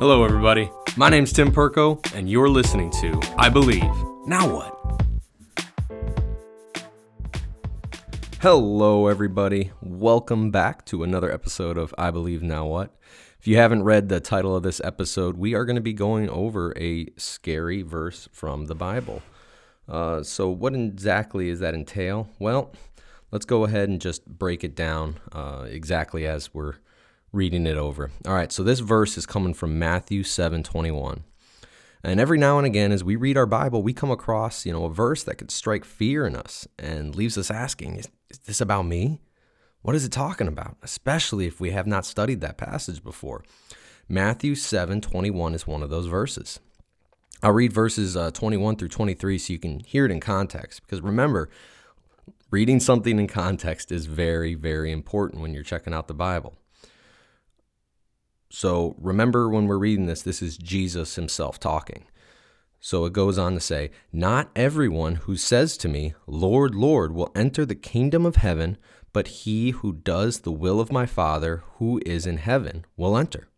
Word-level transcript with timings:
Hello, 0.00 0.22
everybody. 0.22 0.70
My 0.96 1.08
name's 1.08 1.32
Tim 1.32 1.50
Perko, 1.50 1.98
and 2.14 2.30
you're 2.30 2.48
listening 2.48 2.88
to 3.00 3.20
I 3.36 3.48
Believe. 3.48 3.82
Now 4.26 4.54
what? 4.54 5.02
Hello, 8.40 9.08
everybody. 9.08 9.72
Welcome 9.82 10.52
back 10.52 10.84
to 10.84 11.02
another 11.02 11.32
episode 11.32 11.76
of 11.76 11.92
I 11.98 12.12
Believe 12.12 12.44
Now 12.44 12.64
What. 12.64 12.94
If 13.40 13.48
you 13.48 13.56
haven't 13.56 13.82
read 13.82 14.08
the 14.08 14.20
title 14.20 14.54
of 14.54 14.62
this 14.62 14.80
episode, 14.84 15.36
we 15.36 15.54
are 15.54 15.64
going 15.64 15.74
to 15.74 15.82
be 15.82 15.94
going 15.94 16.30
over 16.30 16.72
a 16.78 17.08
scary 17.16 17.82
verse 17.82 18.28
from 18.30 18.66
the 18.66 18.76
Bible. 18.76 19.20
Uh, 19.88 20.22
so, 20.22 20.48
what 20.48 20.76
exactly 20.76 21.50
does 21.50 21.58
that 21.58 21.74
entail? 21.74 22.28
Well, 22.38 22.72
let's 23.32 23.46
go 23.46 23.64
ahead 23.64 23.88
and 23.88 24.00
just 24.00 24.24
break 24.26 24.62
it 24.62 24.76
down 24.76 25.18
uh, 25.32 25.66
exactly 25.68 26.24
as 26.24 26.54
we're 26.54 26.74
reading 27.32 27.66
it 27.66 27.76
over. 27.76 28.10
All 28.26 28.34
right, 28.34 28.52
so 28.52 28.62
this 28.62 28.80
verse 28.80 29.18
is 29.18 29.26
coming 29.26 29.54
from 29.54 29.78
Matthew 29.78 30.22
7 30.22 30.62
21. 30.62 31.24
And 32.04 32.20
every 32.20 32.38
now 32.38 32.58
and 32.58 32.66
again, 32.66 32.92
as 32.92 33.02
we 33.02 33.16
read 33.16 33.36
our 33.36 33.46
Bible, 33.46 33.82
we 33.82 33.92
come 33.92 34.10
across, 34.10 34.64
you 34.64 34.72
know, 34.72 34.84
a 34.84 34.90
verse 34.90 35.24
that 35.24 35.34
could 35.34 35.50
strike 35.50 35.84
fear 35.84 36.26
in 36.26 36.36
us 36.36 36.68
and 36.78 37.14
leaves 37.14 37.36
us 37.36 37.50
asking, 37.50 37.96
is, 37.96 38.08
is 38.30 38.38
this 38.38 38.60
about 38.60 38.86
me? 38.86 39.20
What 39.82 39.96
is 39.96 40.04
it 40.04 40.12
talking 40.12 40.48
about? 40.48 40.76
Especially 40.82 41.46
if 41.46 41.60
we 41.60 41.70
have 41.70 41.86
not 41.86 42.06
studied 42.06 42.40
that 42.40 42.56
passage 42.56 43.02
before. 43.02 43.44
Matthew 44.08 44.54
7 44.54 45.00
21 45.00 45.54
is 45.54 45.66
one 45.66 45.82
of 45.82 45.90
those 45.90 46.06
verses. 46.06 46.60
I'll 47.42 47.52
read 47.52 47.72
verses 47.72 48.16
uh, 48.16 48.30
21 48.30 48.76
through 48.76 48.88
23 48.88 49.38
so 49.38 49.52
you 49.52 49.58
can 49.58 49.80
hear 49.80 50.04
it 50.04 50.10
in 50.10 50.20
context. 50.20 50.82
Because 50.82 51.02
remember, 51.02 51.48
reading 52.50 52.80
something 52.80 53.18
in 53.18 53.28
context 53.28 53.92
is 53.92 54.06
very, 54.06 54.54
very 54.54 54.90
important 54.90 55.42
when 55.42 55.54
you're 55.54 55.62
checking 55.62 55.94
out 55.94 56.08
the 56.08 56.14
Bible. 56.14 56.54
So 58.50 58.96
remember 58.98 59.48
when 59.48 59.66
we're 59.66 59.78
reading 59.78 60.06
this, 60.06 60.22
this 60.22 60.40
is 60.42 60.56
Jesus 60.56 61.16
himself 61.16 61.60
talking. 61.60 62.04
So 62.80 63.04
it 63.04 63.12
goes 63.12 63.38
on 63.38 63.54
to 63.54 63.60
say, 63.60 63.90
Not 64.12 64.50
everyone 64.54 65.16
who 65.16 65.36
says 65.36 65.76
to 65.78 65.88
me, 65.88 66.14
Lord, 66.26 66.74
Lord, 66.74 67.12
will 67.12 67.32
enter 67.34 67.66
the 67.66 67.74
kingdom 67.74 68.24
of 68.24 68.36
heaven, 68.36 68.78
but 69.12 69.28
he 69.28 69.70
who 69.70 69.92
does 69.92 70.40
the 70.40 70.52
will 70.52 70.80
of 70.80 70.92
my 70.92 71.04
Father 71.04 71.62
who 71.74 72.00
is 72.06 72.26
in 72.26 72.36
heaven 72.36 72.84
will 72.96 73.16
enter. 73.16 73.48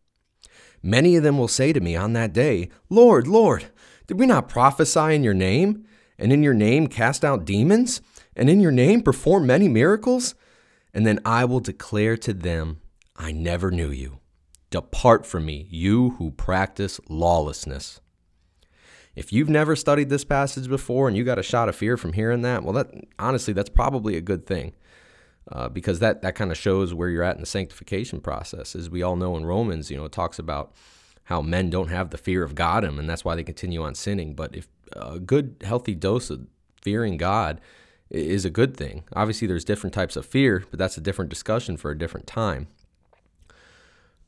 Many 0.82 1.16
of 1.16 1.22
them 1.22 1.36
will 1.36 1.48
say 1.48 1.72
to 1.72 1.80
me 1.80 1.94
on 1.94 2.14
that 2.14 2.32
day, 2.32 2.70
Lord, 2.88 3.26
Lord, 3.26 3.66
did 4.06 4.18
we 4.18 4.26
not 4.26 4.48
prophesy 4.48 5.14
in 5.14 5.22
your 5.22 5.34
name, 5.34 5.84
and 6.18 6.32
in 6.32 6.42
your 6.42 6.54
name 6.54 6.86
cast 6.86 7.24
out 7.24 7.44
demons, 7.44 8.00
and 8.34 8.48
in 8.48 8.60
your 8.60 8.72
name 8.72 9.02
perform 9.02 9.46
many 9.46 9.68
miracles? 9.68 10.34
And 10.94 11.06
then 11.06 11.20
I 11.24 11.44
will 11.44 11.60
declare 11.60 12.16
to 12.18 12.32
them, 12.32 12.80
I 13.16 13.32
never 13.32 13.70
knew 13.70 13.90
you. 13.90 14.19
Depart 14.70 15.26
from 15.26 15.44
me, 15.44 15.66
you 15.70 16.10
who 16.10 16.30
practice 16.30 17.00
lawlessness. 17.08 18.00
If 19.16 19.32
you've 19.32 19.48
never 19.48 19.74
studied 19.74 20.08
this 20.08 20.24
passage 20.24 20.68
before 20.68 21.08
and 21.08 21.16
you 21.16 21.24
got 21.24 21.38
a 21.38 21.42
shot 21.42 21.68
of 21.68 21.76
fear 21.76 21.96
from 21.96 22.12
hearing 22.12 22.42
that, 22.42 22.62
well, 22.62 22.72
that 22.74 22.90
honestly, 23.18 23.52
that's 23.52 23.68
probably 23.68 24.16
a 24.16 24.20
good 24.20 24.46
thing. 24.46 24.72
Uh, 25.50 25.68
because 25.68 25.98
that, 25.98 26.22
that 26.22 26.36
kind 26.36 26.52
of 26.52 26.56
shows 26.56 26.94
where 26.94 27.08
you're 27.08 27.24
at 27.24 27.34
in 27.34 27.40
the 27.40 27.46
sanctification 27.46 28.20
process. 28.20 28.76
As 28.76 28.88
we 28.88 29.02
all 29.02 29.16
know 29.16 29.36
in 29.36 29.44
Romans, 29.44 29.90
you 29.90 29.96
know, 29.96 30.04
it 30.04 30.12
talks 30.12 30.38
about 30.38 30.72
how 31.24 31.42
men 31.42 31.70
don't 31.70 31.88
have 31.88 32.10
the 32.10 32.18
fear 32.18 32.44
of 32.44 32.54
God, 32.54 32.84
and 32.84 33.08
that's 33.08 33.24
why 33.24 33.34
they 33.34 33.42
continue 33.42 33.82
on 33.82 33.96
sinning. 33.96 34.34
But 34.34 34.54
if 34.54 34.68
a 34.92 35.18
good, 35.18 35.56
healthy 35.64 35.94
dose 35.94 36.30
of 36.30 36.46
fearing 36.82 37.16
God 37.16 37.60
is 38.10 38.44
a 38.44 38.50
good 38.50 38.76
thing. 38.76 39.04
Obviously, 39.14 39.48
there's 39.48 39.64
different 39.64 39.94
types 39.94 40.14
of 40.14 40.26
fear, 40.26 40.64
but 40.70 40.78
that's 40.78 40.96
a 40.96 41.00
different 41.00 41.30
discussion 41.30 41.76
for 41.76 41.90
a 41.90 41.98
different 41.98 42.26
time. 42.26 42.68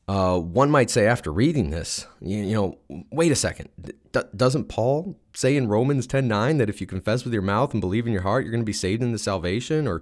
Uh, 0.05 0.37
one 0.37 0.69
might 0.69 0.89
say 0.89 1.07
after 1.07 1.31
reading 1.31 1.69
this, 1.69 2.05
you, 2.19 2.39
you 2.39 2.53
know, 2.53 2.77
wait 3.11 3.31
a 3.31 3.35
second. 3.35 3.69
D- 3.81 4.21
doesn't 4.35 4.65
Paul 4.65 5.17
say 5.33 5.55
in 5.55 5.69
Romans 5.69 6.07
10:9 6.07 6.57
that 6.57 6.69
if 6.69 6.81
you 6.81 6.87
confess 6.87 7.23
with 7.23 7.33
your 7.33 7.41
mouth 7.41 7.71
and 7.71 7.79
believe 7.79 8.05
in 8.05 8.11
your 8.11 8.23
heart, 8.23 8.43
you're 8.43 8.51
going 8.51 8.61
to 8.61 8.65
be 8.65 8.73
saved 8.73 9.01
into 9.01 9.17
salvation? 9.17 9.87
Or 9.87 10.01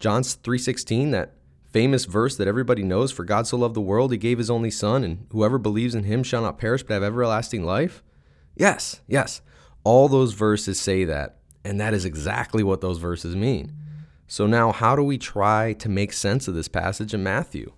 John 0.00 0.22
3:16, 0.22 1.10
that 1.10 1.34
famous 1.70 2.06
verse 2.06 2.36
that 2.36 2.48
everybody 2.48 2.82
knows, 2.82 3.12
for 3.12 3.24
God 3.24 3.46
so 3.46 3.58
loved 3.58 3.74
the 3.74 3.80
world, 3.80 4.12
he 4.12 4.18
gave 4.18 4.38
his 4.38 4.50
only 4.50 4.70
son, 4.70 5.04
and 5.04 5.26
whoever 5.32 5.58
believes 5.58 5.94
in 5.94 6.04
him 6.04 6.22
shall 6.22 6.42
not 6.42 6.58
perish 6.58 6.82
but 6.82 6.94
have 6.94 7.02
everlasting 7.02 7.64
life? 7.64 8.02
Yes, 8.56 9.00
yes. 9.06 9.42
All 9.84 10.08
those 10.08 10.32
verses 10.32 10.80
say 10.80 11.04
that, 11.04 11.36
and 11.64 11.80
that 11.80 11.94
is 11.94 12.04
exactly 12.04 12.62
what 12.62 12.80
those 12.80 12.98
verses 12.98 13.36
mean. 13.36 13.72
So 14.26 14.46
now 14.46 14.72
how 14.72 14.96
do 14.96 15.02
we 15.02 15.18
try 15.18 15.74
to 15.74 15.88
make 15.88 16.12
sense 16.12 16.48
of 16.48 16.54
this 16.54 16.68
passage 16.68 17.12
in 17.12 17.22
Matthew? 17.22 17.72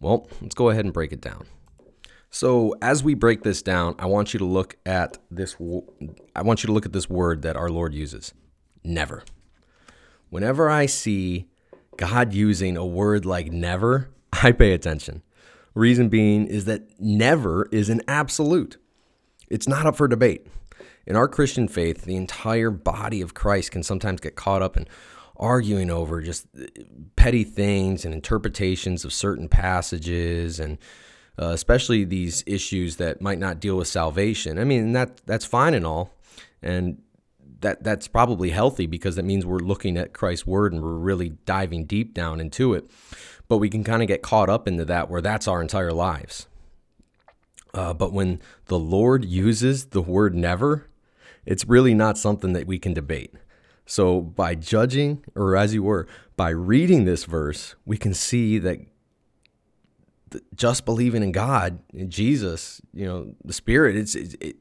Well, 0.00 0.28
let's 0.40 0.54
go 0.54 0.70
ahead 0.70 0.84
and 0.84 0.94
break 0.94 1.12
it 1.12 1.20
down. 1.20 1.46
So, 2.30 2.74
as 2.80 3.02
we 3.02 3.14
break 3.14 3.42
this 3.42 3.60
down, 3.60 3.96
I 3.98 4.06
want 4.06 4.32
you 4.32 4.38
to 4.38 4.44
look 4.44 4.76
at 4.86 5.18
this 5.30 5.56
I 6.34 6.42
want 6.42 6.62
you 6.62 6.68
to 6.68 6.72
look 6.72 6.86
at 6.86 6.92
this 6.92 7.10
word 7.10 7.42
that 7.42 7.56
our 7.56 7.68
Lord 7.68 7.92
uses. 7.92 8.32
Never. 8.84 9.24
Whenever 10.30 10.70
I 10.70 10.86
see 10.86 11.46
God 11.96 12.32
using 12.32 12.76
a 12.76 12.86
word 12.86 13.26
like 13.26 13.50
never, 13.50 14.10
I 14.32 14.52
pay 14.52 14.72
attention. 14.72 15.22
Reason 15.74 16.08
being 16.08 16.46
is 16.46 16.64
that 16.64 16.82
never 17.00 17.68
is 17.72 17.88
an 17.88 18.00
absolute. 18.08 18.78
It's 19.48 19.68
not 19.68 19.86
up 19.86 19.96
for 19.96 20.08
debate. 20.08 20.46
In 21.06 21.16
our 21.16 21.28
Christian 21.28 21.66
faith, 21.66 22.02
the 22.02 22.16
entire 22.16 22.70
body 22.70 23.20
of 23.20 23.34
Christ 23.34 23.72
can 23.72 23.82
sometimes 23.82 24.20
get 24.20 24.36
caught 24.36 24.62
up 24.62 24.76
in 24.76 24.86
arguing 25.40 25.90
over 25.90 26.20
just 26.20 26.46
petty 27.16 27.42
things 27.42 28.04
and 28.04 28.14
interpretations 28.14 29.04
of 29.04 29.12
certain 29.12 29.48
passages 29.48 30.60
and 30.60 30.78
uh, 31.40 31.48
especially 31.48 32.04
these 32.04 32.44
issues 32.46 32.96
that 32.96 33.22
might 33.22 33.38
not 33.38 33.58
deal 33.58 33.76
with 33.76 33.88
salvation. 33.88 34.58
I 34.58 34.64
mean, 34.64 34.92
that 34.92 35.22
that's 35.26 35.46
fine 35.46 35.72
and 35.72 35.86
all, 35.86 36.12
and 36.62 37.00
that 37.60 37.82
that's 37.82 38.08
probably 38.08 38.50
healthy 38.50 38.86
because 38.86 39.16
that 39.16 39.24
means 39.24 39.46
we're 39.46 39.58
looking 39.58 39.96
at 39.96 40.12
Christ's 40.12 40.46
word 40.46 40.72
and 40.72 40.82
we're 40.82 40.94
really 40.94 41.30
diving 41.46 41.86
deep 41.86 42.12
down 42.12 42.40
into 42.40 42.74
it. 42.74 42.90
But 43.48 43.58
we 43.58 43.70
can 43.70 43.82
kind 43.82 44.02
of 44.02 44.08
get 44.08 44.22
caught 44.22 44.50
up 44.50 44.68
into 44.68 44.84
that 44.84 45.08
where 45.08 45.22
that's 45.22 45.48
our 45.48 45.62
entire 45.62 45.92
lives. 45.92 46.46
Uh, 47.72 47.94
but 47.94 48.12
when 48.12 48.40
the 48.66 48.78
Lord 48.78 49.24
uses 49.24 49.86
the 49.86 50.02
word 50.02 50.34
never, 50.34 50.88
it's 51.46 51.64
really 51.66 51.94
not 51.94 52.18
something 52.18 52.52
that 52.52 52.66
we 52.66 52.78
can 52.78 52.92
debate. 52.92 53.34
So, 53.90 54.20
by 54.20 54.54
judging, 54.54 55.24
or 55.34 55.56
as 55.56 55.74
you 55.74 55.82
were, 55.82 56.06
by 56.36 56.50
reading 56.50 57.06
this 57.06 57.24
verse, 57.24 57.74
we 57.84 57.96
can 57.96 58.14
see 58.14 58.56
that 58.60 58.78
just 60.54 60.84
believing 60.84 61.24
in 61.24 61.32
God, 61.32 61.80
in 61.92 62.08
Jesus, 62.08 62.80
you 62.94 63.04
know, 63.04 63.34
the 63.44 63.52
Spirit, 63.52 63.96
it's 63.96 64.14
it, 64.14 64.54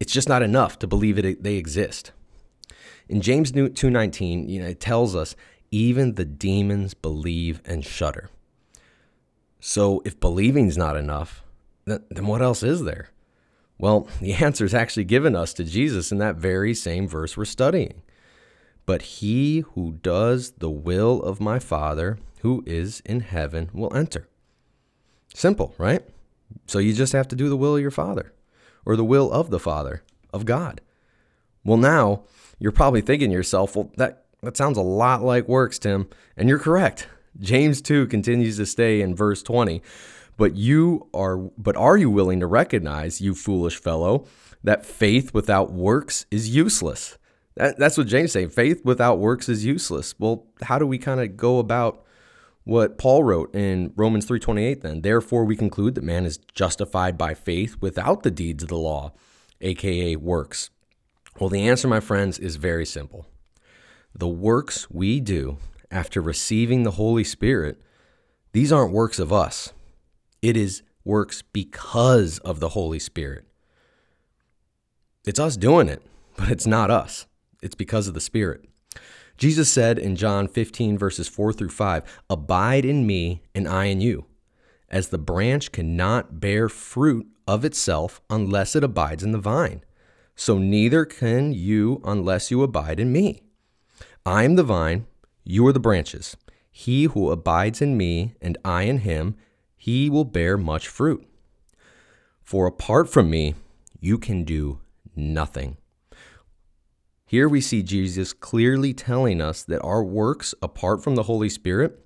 it's 0.00 0.12
just 0.12 0.28
not 0.28 0.42
enough 0.42 0.76
to 0.80 0.88
believe 0.88 1.20
it 1.20 1.44
they 1.44 1.54
exist. 1.54 2.10
In 3.08 3.20
James 3.20 3.52
2:19, 3.52 4.48
you 4.48 4.60
know, 4.60 4.66
it 4.66 4.80
tells 4.80 5.14
us 5.14 5.36
even 5.70 6.16
the 6.16 6.24
demons 6.24 6.94
believe 6.94 7.62
and 7.64 7.84
shudder. 7.84 8.28
So, 9.60 10.02
if 10.04 10.18
believing's 10.18 10.76
not 10.76 10.96
enough, 10.96 11.44
then, 11.84 12.02
then 12.10 12.26
what 12.26 12.42
else 12.42 12.64
is 12.64 12.82
there? 12.82 13.10
Well, 13.80 14.06
the 14.20 14.34
answer 14.34 14.64
is 14.64 14.74
actually 14.74 15.04
given 15.04 15.34
us 15.34 15.52
to 15.54 15.64
Jesus 15.64 16.12
in 16.12 16.18
that 16.18 16.36
very 16.36 16.74
same 16.74 17.08
verse 17.08 17.36
we're 17.36 17.46
studying. 17.46 18.02
But 18.86 19.02
he 19.02 19.60
who 19.74 19.98
does 20.02 20.52
the 20.52 20.70
will 20.70 21.22
of 21.22 21.40
my 21.40 21.58
Father 21.58 22.18
who 22.40 22.62
is 22.66 23.00
in 23.04 23.20
heaven 23.20 23.70
will 23.72 23.94
enter. 23.94 24.28
Simple, 25.34 25.74
right? 25.78 26.02
So 26.66 26.78
you 26.78 26.92
just 26.92 27.12
have 27.12 27.28
to 27.28 27.36
do 27.36 27.48
the 27.48 27.56
will 27.56 27.76
of 27.76 27.82
your 27.82 27.90
Father 27.90 28.32
or 28.84 28.96
the 28.96 29.04
will 29.04 29.30
of 29.30 29.50
the 29.50 29.60
Father, 29.60 30.02
of 30.32 30.44
God. 30.44 30.80
Well, 31.64 31.76
now 31.76 32.22
you're 32.58 32.72
probably 32.72 33.02
thinking 33.02 33.30
to 33.30 33.36
yourself, 33.36 33.76
well, 33.76 33.92
that, 33.96 34.24
that 34.42 34.56
sounds 34.56 34.78
a 34.78 34.82
lot 34.82 35.22
like 35.22 35.46
works, 35.46 35.78
Tim. 35.78 36.08
And 36.36 36.48
you're 36.48 36.58
correct. 36.58 37.06
James 37.38 37.80
2 37.82 38.06
continues 38.06 38.56
to 38.56 38.66
stay 38.66 39.00
in 39.00 39.14
verse 39.14 39.42
20. 39.42 39.82
But 40.40 40.56
you 40.56 41.06
are 41.12 41.36
but 41.36 41.76
are 41.76 41.98
you 41.98 42.08
willing 42.08 42.40
to 42.40 42.46
recognize, 42.46 43.20
you 43.20 43.34
foolish 43.34 43.76
fellow, 43.76 44.24
that 44.64 44.86
faith 44.86 45.34
without 45.34 45.70
works 45.70 46.24
is 46.30 46.48
useless? 46.48 47.18
That, 47.56 47.76
that's 47.76 47.98
what 47.98 48.06
James 48.06 48.32
saying. 48.32 48.48
Faith 48.48 48.82
without 48.82 49.18
works 49.18 49.50
is 49.50 49.66
useless. 49.66 50.14
Well, 50.18 50.46
how 50.62 50.78
do 50.78 50.86
we 50.86 50.96
kind 50.96 51.20
of 51.20 51.36
go 51.36 51.58
about 51.58 52.06
what 52.64 52.96
Paul 52.96 53.22
wrote 53.22 53.54
in 53.54 53.92
Romans 53.96 54.24
3:28 54.24 54.80
then? 54.80 55.02
Therefore 55.02 55.44
we 55.44 55.56
conclude 55.56 55.94
that 55.96 56.04
man 56.04 56.24
is 56.24 56.38
justified 56.54 57.18
by 57.18 57.34
faith 57.34 57.76
without 57.82 58.22
the 58.22 58.30
deeds 58.30 58.62
of 58.62 58.70
the 58.70 58.78
law, 58.78 59.12
aka 59.60 60.16
works. 60.16 60.70
Well, 61.38 61.50
the 61.50 61.68
answer, 61.68 61.86
my 61.86 62.00
friends, 62.00 62.38
is 62.38 62.56
very 62.56 62.86
simple. 62.86 63.26
The 64.14 64.26
works 64.26 64.90
we 64.90 65.20
do 65.20 65.58
after 65.90 66.22
receiving 66.22 66.84
the 66.84 66.92
Holy 66.92 67.24
Spirit, 67.24 67.82
these 68.52 68.72
aren't 68.72 68.94
works 68.94 69.18
of 69.18 69.34
us. 69.34 69.74
It 70.42 70.56
is 70.56 70.82
works 71.04 71.42
because 71.42 72.38
of 72.38 72.60
the 72.60 72.70
Holy 72.70 72.98
Spirit. 72.98 73.46
It's 75.26 75.40
us 75.40 75.56
doing 75.56 75.88
it, 75.88 76.02
but 76.36 76.50
it's 76.50 76.66
not 76.66 76.90
us. 76.90 77.26
It's 77.62 77.74
because 77.74 78.08
of 78.08 78.14
the 78.14 78.20
Spirit. 78.20 78.64
Jesus 79.36 79.70
said 79.70 79.98
in 79.98 80.16
John 80.16 80.48
15, 80.48 80.98
verses 80.98 81.28
4 81.28 81.52
through 81.52 81.70
5, 81.70 82.22
Abide 82.28 82.84
in 82.84 83.06
me, 83.06 83.42
and 83.54 83.66
I 83.66 83.86
in 83.86 84.00
you. 84.00 84.26
As 84.88 85.08
the 85.08 85.18
branch 85.18 85.72
cannot 85.72 86.40
bear 86.40 86.68
fruit 86.68 87.26
of 87.46 87.64
itself 87.64 88.20
unless 88.28 88.76
it 88.76 88.84
abides 88.84 89.22
in 89.22 89.32
the 89.32 89.38
vine. 89.38 89.82
So 90.36 90.58
neither 90.58 91.04
can 91.04 91.52
you 91.52 92.00
unless 92.04 92.50
you 92.50 92.62
abide 92.62 93.00
in 93.00 93.12
me. 93.12 93.42
I 94.24 94.44
am 94.44 94.56
the 94.56 94.62
vine, 94.62 95.06
you 95.44 95.66
are 95.66 95.72
the 95.72 95.80
branches. 95.80 96.36
He 96.70 97.04
who 97.04 97.30
abides 97.30 97.82
in 97.82 97.96
me 97.96 98.34
and 98.40 98.56
I 98.64 98.82
in 98.82 98.98
him, 98.98 99.36
he 99.82 100.10
will 100.10 100.26
bear 100.26 100.58
much 100.58 100.88
fruit. 100.88 101.26
For 102.42 102.66
apart 102.66 103.08
from 103.08 103.30
me, 103.30 103.54
you 103.98 104.18
can 104.18 104.44
do 104.44 104.78
nothing. 105.16 105.78
Here 107.24 107.48
we 107.48 107.62
see 107.62 107.82
Jesus 107.82 108.34
clearly 108.34 108.92
telling 108.92 109.40
us 109.40 109.62
that 109.62 109.80
our 109.80 110.04
works 110.04 110.54
apart 110.60 111.02
from 111.02 111.14
the 111.14 111.22
Holy 111.22 111.48
Spirit 111.48 112.04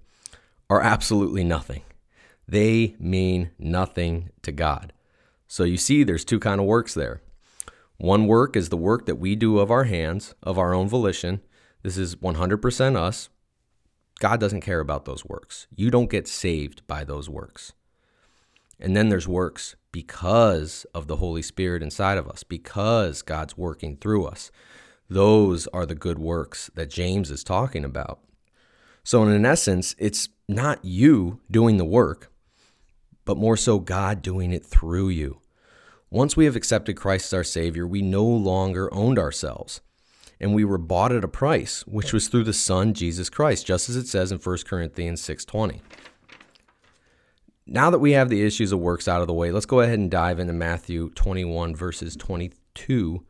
are 0.70 0.80
absolutely 0.80 1.42
nothing. 1.42 1.82
They 2.46 2.94
mean 3.00 3.50
nothing 3.58 4.30
to 4.42 4.52
God. 4.52 4.92
So 5.48 5.64
you 5.64 5.76
see 5.76 6.04
there's 6.04 6.24
two 6.24 6.38
kind 6.38 6.60
of 6.60 6.68
works 6.68 6.94
there. 6.94 7.22
One 7.96 8.28
work 8.28 8.54
is 8.54 8.68
the 8.68 8.76
work 8.76 9.04
that 9.06 9.16
we 9.16 9.34
do 9.34 9.58
of 9.58 9.72
our 9.72 9.84
hands, 9.84 10.32
of 10.44 10.60
our 10.60 10.72
own 10.72 10.88
volition. 10.88 11.40
This 11.82 11.96
is 11.96 12.14
100% 12.14 12.96
us. 12.96 13.30
God 14.20 14.40
doesn't 14.40 14.60
care 14.60 14.80
about 14.80 15.04
those 15.04 15.24
works. 15.24 15.66
You 15.74 15.90
don't 15.90 16.10
get 16.10 16.28
saved 16.28 16.86
by 16.86 17.04
those 17.04 17.28
works. 17.28 17.72
And 18.80 18.96
then 18.96 19.08
there's 19.08 19.28
works 19.28 19.76
because 19.92 20.86
of 20.94 21.06
the 21.06 21.16
Holy 21.16 21.42
Spirit 21.42 21.82
inside 21.82 22.18
of 22.18 22.28
us, 22.28 22.42
because 22.42 23.22
God's 23.22 23.56
working 23.56 23.96
through 23.96 24.26
us. 24.26 24.50
Those 25.08 25.66
are 25.68 25.86
the 25.86 25.94
good 25.94 26.18
works 26.18 26.70
that 26.74 26.90
James 26.90 27.30
is 27.30 27.44
talking 27.44 27.84
about. 27.84 28.20
So, 29.04 29.22
in 29.22 29.44
essence, 29.44 29.94
it's 29.98 30.28
not 30.48 30.84
you 30.84 31.40
doing 31.50 31.76
the 31.76 31.84
work, 31.84 32.32
but 33.24 33.36
more 33.36 33.56
so 33.56 33.78
God 33.78 34.22
doing 34.22 34.52
it 34.52 34.64
through 34.64 35.10
you. 35.10 35.40
Once 36.10 36.36
we 36.36 36.44
have 36.44 36.56
accepted 36.56 36.96
Christ 36.96 37.26
as 37.26 37.34
our 37.34 37.44
Savior, 37.44 37.86
we 37.86 38.00
no 38.02 38.24
longer 38.24 38.92
owned 38.92 39.18
ourselves. 39.18 39.80
And 40.44 40.54
we 40.54 40.66
were 40.66 40.76
bought 40.76 41.10
at 41.10 41.24
a 41.24 41.28
price, 41.28 41.86
which 41.86 42.12
was 42.12 42.28
through 42.28 42.44
the 42.44 42.52
Son, 42.52 42.92
Jesus 42.92 43.30
Christ, 43.30 43.64
just 43.64 43.88
as 43.88 43.96
it 43.96 44.06
says 44.06 44.30
in 44.30 44.36
1 44.36 44.58
Corinthians 44.66 45.22
6.20. 45.22 45.80
Now 47.66 47.88
that 47.88 47.98
we 47.98 48.12
have 48.12 48.28
the 48.28 48.44
issues 48.44 48.70
of 48.70 48.78
works 48.78 49.08
out 49.08 49.22
of 49.22 49.26
the 49.26 49.32
way, 49.32 49.50
let's 49.50 49.64
go 49.64 49.80
ahead 49.80 49.98
and 49.98 50.10
dive 50.10 50.38
into 50.38 50.52
Matthew 50.52 51.08
21, 51.14 51.74
verses 51.74 52.14
22 52.14 53.24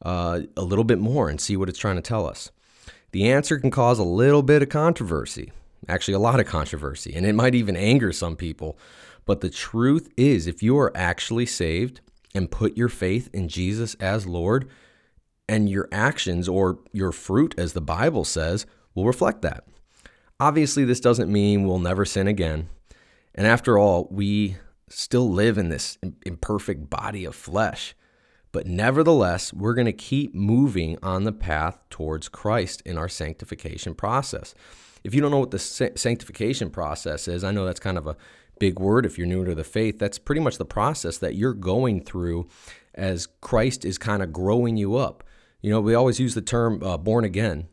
uh, 0.00 0.40
a 0.56 0.62
little 0.62 0.84
bit 0.84 0.98
more 0.98 1.28
and 1.28 1.38
see 1.38 1.54
what 1.54 1.68
it's 1.68 1.78
trying 1.78 1.96
to 1.96 2.00
tell 2.00 2.26
us. 2.26 2.50
The 3.12 3.30
answer 3.30 3.58
can 3.58 3.70
cause 3.70 3.98
a 3.98 4.02
little 4.02 4.42
bit 4.42 4.62
of 4.62 4.70
controversy, 4.70 5.52
actually, 5.86 6.14
a 6.14 6.18
lot 6.18 6.40
of 6.40 6.46
controversy, 6.46 7.14
and 7.14 7.26
it 7.26 7.34
might 7.34 7.54
even 7.54 7.76
anger 7.76 8.10
some 8.10 8.36
people. 8.36 8.78
But 9.26 9.42
the 9.42 9.50
truth 9.50 10.10
is, 10.16 10.46
if 10.46 10.62
you 10.62 10.78
are 10.78 10.96
actually 10.96 11.44
saved 11.44 12.00
and 12.34 12.50
put 12.50 12.74
your 12.74 12.88
faith 12.88 13.28
in 13.34 13.50
Jesus 13.50 13.96
as 13.96 14.26
Lord, 14.26 14.66
and 15.48 15.68
your 15.68 15.88
actions 15.92 16.48
or 16.48 16.78
your 16.92 17.12
fruit, 17.12 17.54
as 17.58 17.72
the 17.72 17.80
Bible 17.80 18.24
says, 18.24 18.66
will 18.94 19.06
reflect 19.06 19.42
that. 19.42 19.64
Obviously, 20.40 20.84
this 20.84 21.00
doesn't 21.00 21.32
mean 21.32 21.66
we'll 21.66 21.78
never 21.78 22.04
sin 22.04 22.26
again. 22.26 22.68
And 23.34 23.46
after 23.46 23.78
all, 23.78 24.08
we 24.10 24.56
still 24.88 25.30
live 25.30 25.58
in 25.58 25.68
this 25.68 25.98
imperfect 26.24 26.88
body 26.88 27.24
of 27.24 27.34
flesh. 27.34 27.94
But 28.52 28.66
nevertheless, 28.66 29.52
we're 29.52 29.74
going 29.74 29.86
to 29.86 29.92
keep 29.92 30.34
moving 30.34 30.96
on 31.02 31.24
the 31.24 31.32
path 31.32 31.78
towards 31.90 32.28
Christ 32.28 32.82
in 32.86 32.96
our 32.96 33.08
sanctification 33.08 33.94
process. 33.94 34.54
If 35.02 35.12
you 35.12 35.20
don't 35.20 35.32
know 35.32 35.40
what 35.40 35.50
the 35.50 35.58
sanctification 35.58 36.70
process 36.70 37.26
is, 37.26 37.42
I 37.42 37.50
know 37.50 37.66
that's 37.66 37.80
kind 37.80 37.98
of 37.98 38.06
a 38.06 38.16
big 38.60 38.78
word 38.78 39.04
if 39.04 39.18
you're 39.18 39.26
new 39.26 39.44
to 39.44 39.54
the 39.54 39.64
faith. 39.64 39.98
That's 39.98 40.18
pretty 40.18 40.40
much 40.40 40.58
the 40.58 40.64
process 40.64 41.18
that 41.18 41.34
you're 41.34 41.52
going 41.52 42.04
through 42.04 42.46
as 42.94 43.26
Christ 43.40 43.84
is 43.84 43.98
kind 43.98 44.22
of 44.22 44.32
growing 44.32 44.76
you 44.76 44.94
up. 44.94 45.23
You 45.64 45.70
know, 45.70 45.80
we 45.80 45.94
always 45.94 46.20
use 46.20 46.34
the 46.34 46.42
term 46.42 46.82
uh, 46.82 46.98
born 46.98 47.24
again. 47.24 47.68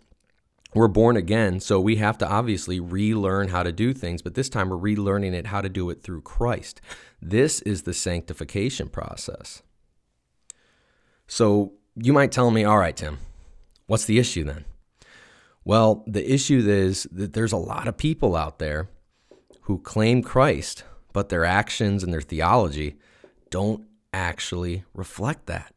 We're 0.73 0.87
born 0.87 1.17
again, 1.17 1.59
so 1.59 1.81
we 1.81 1.97
have 1.97 2.17
to 2.19 2.25
obviously 2.25 2.79
relearn 2.79 3.49
how 3.49 3.63
to 3.63 3.73
do 3.73 3.93
things, 3.93 4.21
but 4.21 4.33
this 4.33 4.47
time 4.47 4.69
we're 4.69 4.77
relearning 4.77 5.33
it 5.33 5.47
how 5.47 5.59
to 5.59 5.67
do 5.67 5.89
it 5.89 6.01
through 6.01 6.21
Christ. 6.21 6.79
This 7.21 7.61
is 7.63 7.81
the 7.81 7.93
sanctification 7.93 8.87
process. 8.87 9.61
So 11.27 11.73
you 11.97 12.13
might 12.13 12.31
tell 12.31 12.49
me, 12.49 12.63
all 12.63 12.77
right, 12.77 12.95
Tim, 12.95 13.17
what's 13.87 14.05
the 14.05 14.19
issue 14.19 14.45
then? 14.45 14.63
Well, 15.65 16.05
the 16.07 16.33
issue 16.33 16.63
is 16.65 17.09
that 17.11 17.33
there's 17.33 17.51
a 17.51 17.57
lot 17.57 17.89
of 17.89 17.97
people 17.97 18.37
out 18.37 18.57
there 18.57 18.87
who 19.63 19.79
claim 19.79 20.21
Christ, 20.21 20.85
but 21.11 21.27
their 21.27 21.43
actions 21.43 22.05
and 22.05 22.13
their 22.13 22.21
theology 22.21 22.95
don't 23.49 23.83
actually 24.13 24.85
reflect 24.93 25.47
that. 25.47 25.73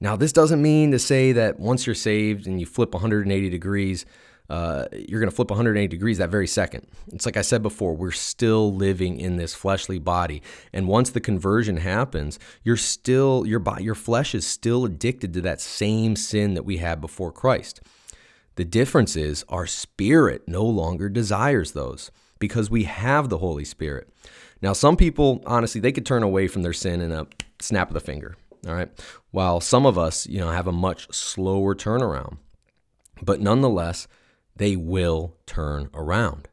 Now, 0.00 0.16
this 0.16 0.32
doesn't 0.32 0.62
mean 0.62 0.92
to 0.92 0.98
say 0.98 1.32
that 1.32 1.58
once 1.58 1.86
you're 1.86 1.94
saved 1.94 2.46
and 2.46 2.60
you 2.60 2.66
flip 2.66 2.92
180 2.92 3.50
degrees, 3.50 4.06
uh, 4.50 4.86
you're 4.92 5.20
going 5.20 5.30
to 5.30 5.34
flip 5.34 5.50
180 5.50 5.88
degrees 5.88 6.18
that 6.18 6.30
very 6.30 6.46
second. 6.46 6.86
It's 7.12 7.26
like 7.26 7.36
I 7.36 7.42
said 7.42 7.62
before, 7.62 7.94
we're 7.94 8.12
still 8.12 8.72
living 8.74 9.20
in 9.20 9.36
this 9.36 9.54
fleshly 9.54 9.98
body, 9.98 10.42
and 10.72 10.88
once 10.88 11.10
the 11.10 11.20
conversion 11.20 11.78
happens, 11.78 12.38
you're 12.62 12.76
still 12.76 13.44
your 13.46 13.62
your 13.78 13.94
flesh 13.94 14.34
is 14.34 14.46
still 14.46 14.86
addicted 14.86 15.34
to 15.34 15.42
that 15.42 15.60
same 15.60 16.16
sin 16.16 16.54
that 16.54 16.64
we 16.64 16.78
had 16.78 17.00
before 17.00 17.30
Christ. 17.30 17.82
The 18.54 18.64
difference 18.64 19.16
is 19.16 19.44
our 19.48 19.66
spirit 19.66 20.48
no 20.48 20.64
longer 20.64 21.08
desires 21.08 21.72
those 21.72 22.10
because 22.38 22.70
we 22.70 22.84
have 22.84 23.28
the 23.28 23.38
Holy 23.38 23.64
Spirit. 23.64 24.08
Now, 24.62 24.72
some 24.72 24.96
people, 24.96 25.42
honestly, 25.46 25.80
they 25.80 25.92
could 25.92 26.06
turn 26.06 26.22
away 26.22 26.48
from 26.48 26.62
their 26.62 26.72
sin 26.72 27.00
in 27.00 27.12
a 27.12 27.26
snap 27.60 27.88
of 27.88 27.94
the 27.94 28.00
finger. 28.00 28.36
All 28.68 28.74
right. 28.74 28.90
While 29.30 29.60
some 29.60 29.86
of 29.86 29.96
us, 29.96 30.26
you 30.26 30.38
know, 30.38 30.50
have 30.50 30.66
a 30.66 30.72
much 30.72 31.12
slower 31.12 31.74
turnaround. 31.74 32.38
But 33.22 33.40
nonetheless, 33.40 34.06
they 34.54 34.76
will 34.76 35.36
turn 35.46 35.88
around. 35.94 36.48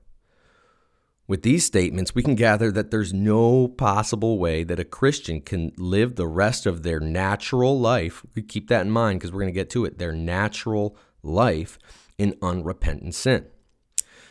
With 1.27 1.41
these 1.41 1.65
statements, 1.65 2.13
we 2.13 2.21
can 2.21 2.35
gather 2.35 2.71
that 2.71 2.91
there's 2.91 3.13
no 3.13 3.67
possible 3.67 4.37
way 4.37 4.63
that 4.63 4.79
a 4.79 4.85
Christian 4.85 5.41
can 5.41 5.71
live 5.75 6.15
the 6.15 6.27
rest 6.27 6.67
of 6.67 6.83
their 6.83 6.99
natural 6.99 7.79
life. 7.79 8.23
We 8.35 8.43
keep 8.43 8.67
that 8.69 8.85
in 8.85 8.91
mind 8.91 9.19
because 9.19 9.31
we're 9.31 9.41
going 9.41 9.53
to 9.53 9.59
get 9.59 9.71
to 9.71 9.85
it 9.85 9.97
their 9.97 10.13
natural 10.13 10.95
life 11.23 11.79
in 12.17 12.37
unrepentant 12.43 13.15
sin. 13.15 13.47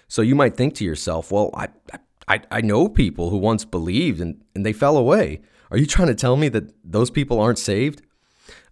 So 0.06 0.22
you 0.22 0.36
might 0.36 0.56
think 0.56 0.75
to 0.75 0.84
yourself, 0.84 1.32
well, 1.32 1.50
I, 1.54 1.69
I, 2.28 2.40
I 2.50 2.60
know 2.60 2.88
people 2.88 3.31
who 3.31 3.38
once 3.38 3.64
believed 3.64 4.20
and, 4.20 4.42
and 4.54 4.64
they 4.64 4.72
fell 4.72 4.96
away. 4.96 5.40
Are 5.75 5.76
you 5.76 5.87
trying 5.87 6.06
to 6.06 6.15
tell 6.15 6.37
me 6.37 6.49
that 6.50 6.73
those 6.85 7.10
people 7.10 7.41
aren't 7.41 7.58
saved? 7.58 8.01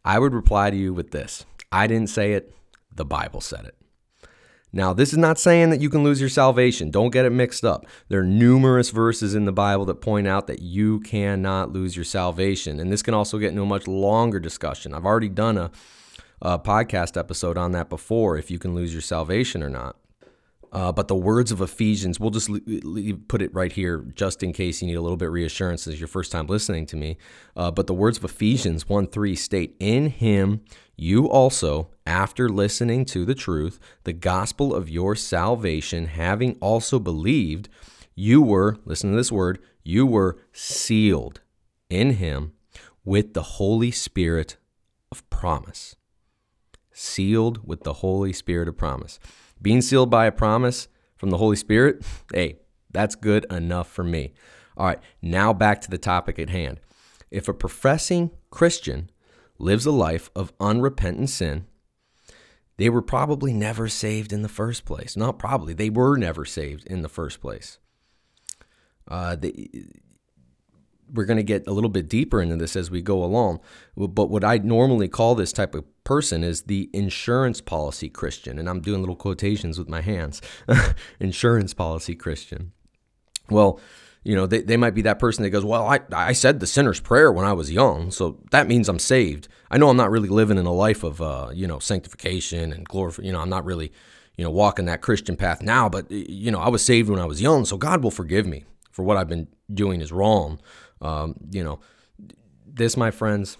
I 0.04 0.20
would 0.20 0.32
reply 0.32 0.70
to 0.70 0.76
you 0.76 0.94
with 0.94 1.10
this 1.10 1.44
I 1.72 1.88
didn't 1.88 2.10
say 2.10 2.34
it, 2.34 2.54
the 2.94 3.04
Bible 3.04 3.40
said 3.40 3.64
it. 3.64 3.74
Now, 4.72 4.92
this 4.92 5.10
is 5.10 5.18
not 5.18 5.36
saying 5.36 5.70
that 5.70 5.80
you 5.80 5.90
can 5.90 6.04
lose 6.04 6.20
your 6.20 6.30
salvation. 6.30 6.92
Don't 6.92 7.10
get 7.10 7.24
it 7.24 7.30
mixed 7.30 7.64
up. 7.64 7.86
There 8.08 8.20
are 8.20 8.24
numerous 8.24 8.90
verses 8.90 9.34
in 9.34 9.46
the 9.46 9.52
Bible 9.52 9.84
that 9.86 9.96
point 9.96 10.28
out 10.28 10.46
that 10.46 10.62
you 10.62 11.00
cannot 11.00 11.72
lose 11.72 11.96
your 11.96 12.04
salvation. 12.04 12.78
And 12.78 12.92
this 12.92 13.02
can 13.02 13.14
also 13.14 13.38
get 13.38 13.48
into 13.48 13.62
a 13.62 13.66
much 13.66 13.88
longer 13.88 14.38
discussion. 14.38 14.94
I've 14.94 15.04
already 15.04 15.28
done 15.28 15.58
a, 15.58 15.72
a 16.40 16.56
podcast 16.56 17.18
episode 17.18 17.58
on 17.58 17.72
that 17.72 17.88
before 17.88 18.38
if 18.38 18.48
you 18.48 18.60
can 18.60 18.76
lose 18.76 18.92
your 18.92 19.02
salvation 19.02 19.60
or 19.60 19.68
not. 19.68 19.96
Uh, 20.72 20.90
but 20.90 21.06
the 21.06 21.14
words 21.14 21.52
of 21.52 21.60
Ephesians, 21.60 22.18
we'll 22.18 22.30
just 22.30 22.48
put 23.28 23.42
it 23.42 23.54
right 23.54 23.72
here 23.72 24.06
just 24.14 24.42
in 24.42 24.54
case 24.54 24.80
you 24.80 24.88
need 24.88 24.94
a 24.94 25.02
little 25.02 25.18
bit 25.18 25.30
reassurance 25.30 25.86
as 25.86 26.00
your 26.00 26.08
first 26.08 26.32
time 26.32 26.46
listening 26.46 26.86
to 26.86 26.96
me. 26.96 27.18
Uh, 27.54 27.70
but 27.70 27.86
the 27.86 27.94
words 27.94 28.16
of 28.16 28.24
Ephesians 28.24 28.88
1 28.88 29.06
3 29.08 29.36
state, 29.36 29.76
In 29.78 30.08
him 30.08 30.62
you 30.96 31.28
also, 31.28 31.90
after 32.06 32.48
listening 32.48 33.04
to 33.06 33.24
the 33.24 33.34
truth, 33.34 33.78
the 34.04 34.12
gospel 34.12 34.74
of 34.74 34.88
your 34.88 35.14
salvation, 35.14 36.06
having 36.06 36.56
also 36.60 36.98
believed, 36.98 37.68
you 38.14 38.40
were, 38.40 38.78
listen 38.84 39.10
to 39.10 39.16
this 39.16 39.32
word, 39.32 39.58
you 39.82 40.06
were 40.06 40.38
sealed 40.52 41.40
in 41.90 42.14
him 42.14 42.52
with 43.04 43.34
the 43.34 43.42
Holy 43.42 43.90
Spirit 43.90 44.56
of 45.10 45.28
promise. 45.28 45.96
Sealed 46.92 47.66
with 47.66 47.82
the 47.82 47.94
Holy 47.94 48.32
Spirit 48.32 48.68
of 48.68 48.76
promise. 48.76 49.18
Being 49.62 49.80
sealed 49.80 50.10
by 50.10 50.26
a 50.26 50.32
promise 50.32 50.88
from 51.16 51.30
the 51.30 51.38
Holy 51.38 51.56
Spirit, 51.56 52.04
hey, 52.34 52.58
that's 52.90 53.14
good 53.14 53.46
enough 53.50 53.88
for 53.88 54.04
me. 54.04 54.34
All 54.76 54.86
right, 54.86 55.00
now 55.22 55.52
back 55.52 55.80
to 55.82 55.90
the 55.90 55.98
topic 55.98 56.38
at 56.38 56.50
hand. 56.50 56.80
If 57.30 57.48
a 57.48 57.54
professing 57.54 58.30
Christian 58.50 59.10
lives 59.58 59.86
a 59.86 59.92
life 59.92 60.30
of 60.34 60.52
unrepentant 60.60 61.30
sin, 61.30 61.66
they 62.76 62.90
were 62.90 63.02
probably 63.02 63.52
never 63.52 63.88
saved 63.88 64.32
in 64.32 64.42
the 64.42 64.48
first 64.48 64.84
place. 64.84 65.16
Not 65.16 65.38
probably, 65.38 65.72
they 65.72 65.90
were 65.90 66.16
never 66.16 66.44
saved 66.44 66.86
in 66.86 67.02
the 67.02 67.08
first 67.08 67.40
place. 67.40 67.78
Uh, 69.06 69.36
they, 69.36 69.70
we're 71.12 71.24
going 71.24 71.36
to 71.36 71.42
get 71.42 71.66
a 71.66 71.72
little 71.72 71.90
bit 71.90 72.08
deeper 72.08 72.40
into 72.40 72.56
this 72.56 72.74
as 72.74 72.90
we 72.90 73.02
go 73.02 73.22
along. 73.22 73.60
But 73.96 74.30
what 74.30 74.44
I 74.44 74.58
normally 74.58 75.08
call 75.08 75.34
this 75.34 75.52
type 75.52 75.74
of 75.74 75.84
person 76.04 76.42
is 76.42 76.62
the 76.62 76.88
insurance 76.92 77.60
policy 77.60 78.08
Christian. 78.08 78.58
And 78.58 78.68
I'm 78.68 78.80
doing 78.80 79.00
little 79.00 79.16
quotations 79.16 79.78
with 79.78 79.88
my 79.88 80.00
hands 80.00 80.40
insurance 81.20 81.74
policy 81.74 82.14
Christian. 82.14 82.72
Well, 83.50 83.80
you 84.24 84.36
know, 84.36 84.46
they, 84.46 84.60
they 84.60 84.76
might 84.76 84.94
be 84.94 85.02
that 85.02 85.18
person 85.18 85.42
that 85.42 85.50
goes, 85.50 85.64
Well, 85.64 85.86
I, 85.86 86.00
I 86.12 86.32
said 86.32 86.60
the 86.60 86.66
sinner's 86.66 87.00
prayer 87.00 87.32
when 87.32 87.44
I 87.44 87.52
was 87.52 87.72
young, 87.72 88.10
so 88.10 88.38
that 88.52 88.68
means 88.68 88.88
I'm 88.88 89.00
saved. 89.00 89.48
I 89.70 89.78
know 89.78 89.88
I'm 89.88 89.96
not 89.96 90.10
really 90.10 90.28
living 90.28 90.58
in 90.58 90.66
a 90.66 90.72
life 90.72 91.02
of, 91.02 91.20
uh, 91.20 91.50
you 91.52 91.66
know, 91.66 91.80
sanctification 91.80 92.72
and 92.72 92.84
glory. 92.86 93.14
You 93.22 93.32
know, 93.32 93.40
I'm 93.40 93.48
not 93.48 93.64
really, 93.64 93.92
you 94.36 94.44
know, 94.44 94.50
walking 94.50 94.84
that 94.84 95.00
Christian 95.00 95.36
path 95.36 95.60
now, 95.60 95.88
but, 95.88 96.08
you 96.10 96.50
know, 96.52 96.60
I 96.60 96.68
was 96.68 96.84
saved 96.84 97.10
when 97.10 97.18
I 97.18 97.24
was 97.24 97.42
young, 97.42 97.64
so 97.64 97.76
God 97.76 98.04
will 98.04 98.12
forgive 98.12 98.46
me 98.46 98.64
for 98.92 99.02
what 99.02 99.16
I've 99.16 99.28
been 99.28 99.48
doing 99.72 100.00
is 100.00 100.12
wrong. 100.12 100.60
Um, 101.02 101.34
you 101.50 101.62
know, 101.62 101.80
this, 102.66 102.96
my 102.96 103.10
friends, 103.10 103.58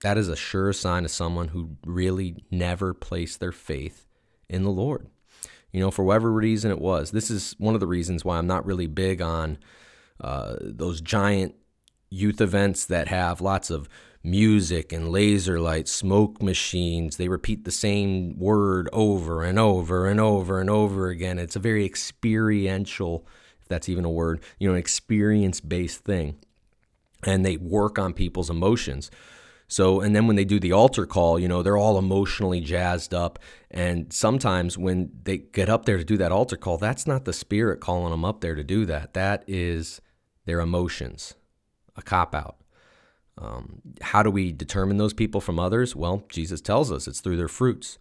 that 0.00 0.18
is 0.18 0.28
a 0.28 0.36
sure 0.36 0.72
sign 0.72 1.04
of 1.04 1.10
someone 1.10 1.48
who 1.48 1.76
really 1.84 2.44
never 2.50 2.94
placed 2.94 3.38
their 3.40 3.52
faith 3.52 4.06
in 4.48 4.64
the 4.64 4.70
Lord. 4.70 5.08
You 5.72 5.80
know, 5.80 5.90
for 5.90 6.02
whatever 6.02 6.32
reason 6.32 6.70
it 6.70 6.80
was. 6.80 7.10
This 7.10 7.30
is 7.30 7.54
one 7.58 7.74
of 7.74 7.80
the 7.80 7.86
reasons 7.86 8.24
why 8.24 8.38
I'm 8.38 8.46
not 8.46 8.64
really 8.64 8.86
big 8.86 9.20
on 9.20 9.58
uh, 10.20 10.56
those 10.60 11.00
giant 11.00 11.54
youth 12.10 12.40
events 12.40 12.86
that 12.86 13.08
have 13.08 13.40
lots 13.40 13.70
of 13.70 13.88
music 14.22 14.92
and 14.92 15.10
laser 15.10 15.60
lights, 15.60 15.92
smoke 15.92 16.42
machines. 16.42 17.16
They 17.16 17.28
repeat 17.28 17.64
the 17.64 17.70
same 17.70 18.38
word 18.38 18.88
over 18.92 19.42
and 19.42 19.58
over 19.58 20.06
and 20.06 20.20
over 20.20 20.60
and 20.60 20.70
over 20.70 21.08
again. 21.08 21.38
It's 21.38 21.56
a 21.56 21.60
very 21.60 21.84
experiential, 21.84 23.26
if 23.60 23.68
that's 23.68 23.88
even 23.88 24.04
a 24.04 24.10
word, 24.10 24.40
you 24.58 24.68
know, 24.68 24.74
an 24.74 24.80
experience 24.80 25.60
based 25.60 26.00
thing. 26.00 26.38
And 27.24 27.44
they 27.44 27.56
work 27.56 27.98
on 27.98 28.12
people's 28.12 28.50
emotions. 28.50 29.10
So, 29.70 30.00
and 30.00 30.16
then 30.16 30.26
when 30.26 30.36
they 30.36 30.46
do 30.46 30.58
the 30.58 30.72
altar 30.72 31.04
call, 31.04 31.38
you 31.38 31.46
know, 31.46 31.62
they're 31.62 31.76
all 31.76 31.98
emotionally 31.98 32.60
jazzed 32.60 33.12
up. 33.12 33.38
And 33.70 34.10
sometimes 34.12 34.78
when 34.78 35.10
they 35.24 35.38
get 35.38 35.68
up 35.68 35.84
there 35.84 35.98
to 35.98 36.04
do 36.04 36.16
that 36.16 36.32
altar 36.32 36.56
call, 36.56 36.78
that's 36.78 37.06
not 37.06 37.26
the 37.26 37.34
spirit 37.34 37.80
calling 37.80 38.10
them 38.10 38.24
up 38.24 38.40
there 38.40 38.54
to 38.54 38.64
do 38.64 38.86
that. 38.86 39.12
That 39.12 39.44
is 39.46 40.00
their 40.46 40.60
emotions, 40.60 41.34
a 41.96 42.02
cop 42.02 42.34
out. 42.34 42.56
Um, 43.36 43.82
how 44.00 44.22
do 44.22 44.30
we 44.30 44.52
determine 44.52 44.96
those 44.96 45.12
people 45.12 45.40
from 45.40 45.58
others? 45.58 45.94
Well, 45.94 46.24
Jesus 46.28 46.60
tells 46.62 46.90
us 46.90 47.06
it's 47.06 47.20
through 47.20 47.36
their 47.36 47.46
fruits. 47.46 47.98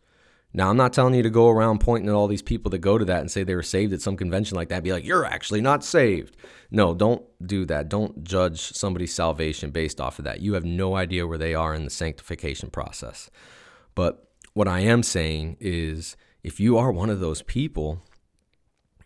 Now, 0.54 0.70
I'm 0.70 0.78
not 0.78 0.94
telling 0.94 1.14
you 1.14 1.24
to 1.24 1.30
go 1.30 1.50
around 1.50 1.80
pointing 1.80 2.10
at 2.10 2.16
all 2.16 2.28
these 2.28 2.42
people 2.42 2.72
that 2.72 2.80
go 2.80 2.98
to 2.98 3.06
that 3.06 3.20
and 3.20 3.30
say 3.30 3.44
they 3.44 3.54
were 3.54 3.62
saved 3.62 3.94
at 3.94 4.02
some 4.02 4.18
convention 4.18 4.56
like 4.56 4.70
that. 4.70 4.84
Be 4.84 4.94
like, 4.94 5.06
you're 5.06 5.26
actually 5.26 5.62
not 5.62 5.84
saved. 5.84 6.38
No, 6.72 6.96
don't 6.96 7.24
do 7.46 7.66
that. 7.66 7.90
Don't 7.90 8.24
judge 8.24 8.60
somebody's 8.60 9.14
salvation 9.14 9.72
based 9.72 10.00
off 10.00 10.20
of 10.20 10.26
that. 10.26 10.42
You 10.42 10.54
have 10.54 10.66
no 10.66 10.96
idea 10.96 11.28
where 11.28 11.38
they 11.38 11.54
are 11.54 11.74
in 11.74 11.84
the 11.84 11.90
sanctification 11.90 12.70
process. 12.70 13.30
But 13.94 14.28
what 14.54 14.68
I 14.68 14.80
am 14.80 15.04
saying 15.04 15.58
is 15.60 16.16
if 16.44 16.60
you 16.60 16.78
are 16.78 16.92
one 16.92 17.10
of 17.10 17.20
those 17.20 17.42
people 17.42 18.02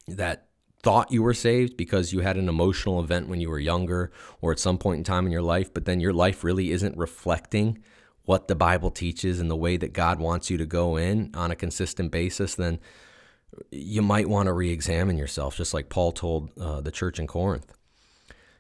that 0.07 0.48
thought 0.83 1.12
you 1.12 1.21
were 1.21 1.33
saved 1.33 1.77
because 1.77 2.13
you 2.13 2.21
had 2.21 2.38
an 2.38 2.50
emotional 2.50 3.00
event 3.00 3.27
when 3.27 3.41
you 3.41 3.50
were 3.50 3.60
younger 3.60 4.12
or 4.41 4.51
at 4.51 4.60
some 4.60 4.77
point 4.77 5.00
in 5.00 5.03
time 5.03 5.25
in 5.25 5.31
your 5.31 5.41
life, 5.41 5.74
but 5.74 5.86
then 5.86 6.00
your 6.00 6.13
life 6.13 6.43
really 6.43 6.71
isn't 6.71 6.98
reflecting 6.98 7.83
what 8.25 8.48
the 8.48 8.56
Bible 8.56 8.92
teaches 8.92 9.40
and 9.40 9.50
the 9.50 9.56
way 9.56 9.78
that 9.78 9.94
God 9.94 10.20
wants 10.20 10.50
you 10.50 10.58
to 10.58 10.66
go 10.66 10.96
in 10.96 11.32
on 11.34 11.51
a 11.51 11.56
consistent 11.56 12.12
basis, 12.12 12.56
then 12.56 12.80
you 13.72 14.01
might 14.01 14.30
want 14.30 14.48
to 14.48 14.54
re-examine 14.54 15.18
yourself, 15.18 15.58
just 15.58 15.74
like 15.74 15.90
Paul 15.90 16.12
told 16.12 16.58
uh, 16.60 16.82
the 16.82 16.92
church 16.92 17.20
in 17.20 17.28
Corinth. 17.28 17.74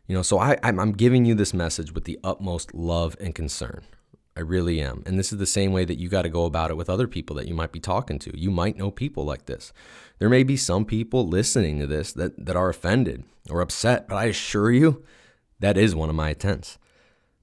You 0.07 0.15
know, 0.15 0.23
so 0.23 0.39
I, 0.39 0.57
I'm 0.63 0.91
giving 0.91 1.25
you 1.25 1.35
this 1.35 1.53
message 1.53 1.93
with 1.93 2.03
the 2.03 2.19
utmost 2.23 2.73
love 2.73 3.15
and 3.21 3.33
concern. 3.33 3.83
I 4.35 4.41
really 4.41 4.81
am. 4.81 5.03
And 5.05 5.19
this 5.19 5.31
is 5.31 5.39
the 5.39 5.45
same 5.45 5.71
way 5.71 5.85
that 5.85 5.99
you 5.99 6.09
got 6.09 6.21
to 6.23 6.29
go 6.29 6.45
about 6.45 6.71
it 6.71 6.77
with 6.77 6.89
other 6.89 7.07
people 7.07 7.35
that 7.35 7.47
you 7.47 7.53
might 7.53 7.71
be 7.71 7.79
talking 7.79 8.17
to. 8.19 8.37
You 8.37 8.49
might 8.49 8.77
know 8.77 8.89
people 8.89 9.25
like 9.25 9.45
this. 9.45 9.73
There 10.19 10.29
may 10.29 10.43
be 10.43 10.57
some 10.57 10.85
people 10.85 11.27
listening 11.27 11.79
to 11.79 11.87
this 11.87 12.13
that, 12.13 12.45
that 12.45 12.55
are 12.55 12.69
offended 12.69 13.23
or 13.49 13.61
upset, 13.61 14.07
but 14.07 14.15
I 14.15 14.25
assure 14.25 14.71
you 14.71 15.03
that 15.59 15.77
is 15.77 15.95
one 15.95 16.09
of 16.09 16.15
my 16.15 16.29
intents. 16.29 16.77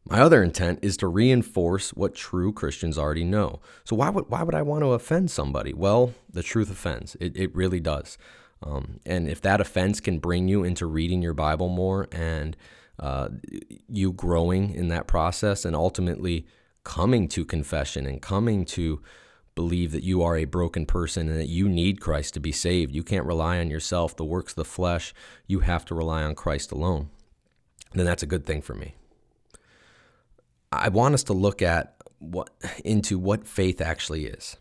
My 0.09 0.21
other 0.21 0.43
intent 0.43 0.79
is 0.81 0.97
to 0.99 1.07
reinforce 1.07 1.91
what 1.91 2.15
true 2.15 2.51
Christians 2.51 2.97
already 2.97 3.25
know. 3.25 3.61
So 3.85 3.95
why 3.95 4.09
would 4.09 4.29
why 4.29 4.43
would 4.43 4.55
I 4.55 4.63
want 4.63 4.83
to 4.83 4.93
offend 4.93 5.31
somebody? 5.31 5.75
Well, 5.75 6.15
the 6.33 6.43
truth 6.43 6.71
offends. 6.71 7.15
It, 7.21 7.37
it 7.37 7.55
really 7.55 7.79
does. 7.79 8.17
Um, 8.63 9.01
and 9.05 9.29
if 9.29 9.43
that 9.43 9.61
offense 9.61 10.01
can 10.01 10.19
bring 10.19 10.49
you 10.49 10.65
into 10.65 10.87
reading 10.87 11.23
your 11.23 11.35
Bible 11.35 11.69
more 11.69 12.09
and 12.11 12.57
uh, 12.99 13.29
you 13.89 14.13
growing 14.13 14.75
in 14.75 14.89
that 14.89 15.07
process 15.07 15.65
and 15.65 15.77
ultimately 15.77 16.47
coming 16.85 17.29
to 17.29 17.45
confession 17.45 18.07
and 18.07 18.23
coming 18.23 18.65
to 18.65 19.01
believe 19.55 19.93
that 19.93 20.05
you 20.05 20.23
are 20.23 20.37
a 20.37 20.45
broken 20.45 20.87
person 20.87 21.29
and 21.29 21.39
that 21.39 21.49
you 21.49 21.69
need 21.69 22.01
Christ 22.01 22.33
to 22.35 22.41
be 22.41 22.53
saved. 22.53 22.95
You 22.95 23.03
can't 23.03 23.27
rely 23.27 23.59
on 23.59 23.71
yourself, 23.71 24.17
the 24.17 24.25
works 24.25 24.53
of 24.53 24.57
the 24.57 24.65
flesh. 24.65 25.13
You 25.47 25.61
have 25.61 25.85
to 25.87 25.95
rely 25.95 26.23
on 26.23 26.35
Christ 26.35 26.73
alone. 26.73 27.11
Then 27.93 28.07
that's 28.07 28.23
a 28.23 28.27
good 28.27 28.47
thing 28.47 28.63
for 28.63 28.75
me. 28.75 28.95
I 30.71 30.89
want 30.89 31.15
us 31.15 31.23
to 31.25 31.33
look 31.33 31.63
at 31.63 31.97
what 32.19 32.51
into 32.85 33.19
what 33.19 33.47
faith 33.47 33.81
actually 33.81 34.27
is. 34.27 34.57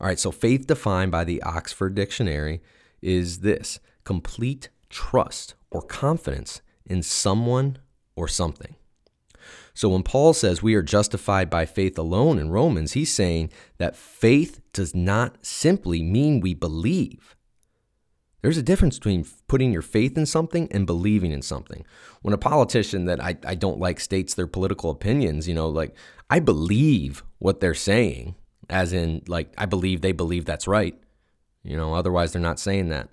All 0.00 0.06
right, 0.06 0.18
so 0.18 0.30
faith 0.30 0.66
defined 0.66 1.12
by 1.12 1.24
the 1.24 1.42
Oxford 1.42 1.94
Dictionary 1.94 2.60
is 3.00 3.40
this 3.40 3.80
complete 4.04 4.68
trust 4.90 5.54
or 5.70 5.82
confidence 5.82 6.62
in 6.86 7.02
someone 7.02 7.78
or 8.16 8.28
something. 8.28 8.76
So 9.74 9.88
when 9.88 10.02
Paul 10.04 10.32
says 10.32 10.62
we 10.62 10.74
are 10.74 10.82
justified 10.82 11.50
by 11.50 11.66
faith 11.66 11.98
alone 11.98 12.38
in 12.38 12.50
Romans, 12.50 12.92
he's 12.92 13.12
saying 13.12 13.50
that 13.78 13.96
faith 13.96 14.60
does 14.72 14.94
not 14.94 15.44
simply 15.44 16.02
mean 16.02 16.40
we 16.40 16.54
believe. 16.54 17.33
There's 18.44 18.58
a 18.58 18.62
difference 18.62 18.98
between 18.98 19.24
putting 19.48 19.72
your 19.72 19.80
faith 19.80 20.18
in 20.18 20.26
something 20.26 20.68
and 20.70 20.86
believing 20.86 21.32
in 21.32 21.40
something. 21.40 21.82
When 22.20 22.34
a 22.34 22.38
politician 22.38 23.06
that 23.06 23.18
I, 23.18 23.38
I 23.46 23.54
don't 23.54 23.80
like 23.80 23.98
states 23.98 24.34
their 24.34 24.46
political 24.46 24.90
opinions, 24.90 25.48
you 25.48 25.54
know, 25.54 25.70
like 25.70 25.96
I 26.28 26.40
believe 26.40 27.24
what 27.38 27.60
they're 27.60 27.72
saying, 27.72 28.34
as 28.68 28.92
in, 28.92 29.22
like, 29.28 29.54
I 29.56 29.64
believe 29.64 30.02
they 30.02 30.12
believe 30.12 30.44
that's 30.44 30.68
right. 30.68 30.94
You 31.62 31.78
know, 31.78 31.94
otherwise 31.94 32.34
they're 32.34 32.42
not 32.42 32.60
saying 32.60 32.90
that. 32.90 33.08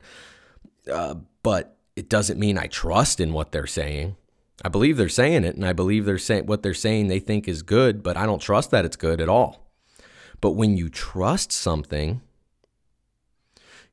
Uh, 0.91 1.15
but 1.43 1.77
it 1.95 2.09
doesn't 2.09 2.37
mean 2.37 2.57
I 2.57 2.67
trust 2.67 3.21
in 3.21 3.31
what 3.31 3.53
they're 3.53 3.65
saying. 3.67 4.17
I 4.65 4.67
believe 4.67 4.97
they're 4.97 5.07
saying 5.07 5.45
it, 5.45 5.55
and 5.55 5.65
I 5.65 5.71
believe 5.71 6.03
they're 6.03 6.17
saying 6.17 6.47
what 6.47 6.61
they're 6.61 6.73
saying 6.73 7.07
they 7.07 7.19
think 7.19 7.47
is 7.47 7.63
good, 7.63 8.03
but 8.03 8.17
I 8.17 8.25
don't 8.25 8.41
trust 8.41 8.69
that 8.71 8.83
it's 8.83 8.97
good 8.97 9.21
at 9.21 9.29
all. 9.29 9.71
But 10.41 10.57
when 10.57 10.75
you 10.75 10.89
trust 10.89 11.53
something, 11.53 12.19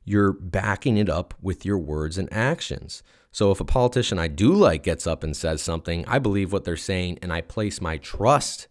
you're 0.03 0.33
backing 0.33 0.97
it 0.97 1.09
up 1.09 1.33
with 1.41 1.65
your 1.65 1.77
words 1.77 2.17
and 2.17 2.31
actions. 2.31 3.03
So 3.31 3.51
if 3.51 3.59
a 3.59 3.65
politician 3.65 4.17
I 4.17 4.27
do 4.27 4.53
like 4.53 4.83
gets 4.83 5.05
up 5.05 5.23
and 5.23 5.35
says 5.35 5.61
something, 5.61 6.03
I 6.07 6.19
believe 6.19 6.51
what 6.51 6.63
they're 6.63 6.77
saying, 6.77 7.19
and 7.21 7.31
I 7.31 7.41
place 7.41 7.79
my 7.79 7.97
trust 7.97 8.67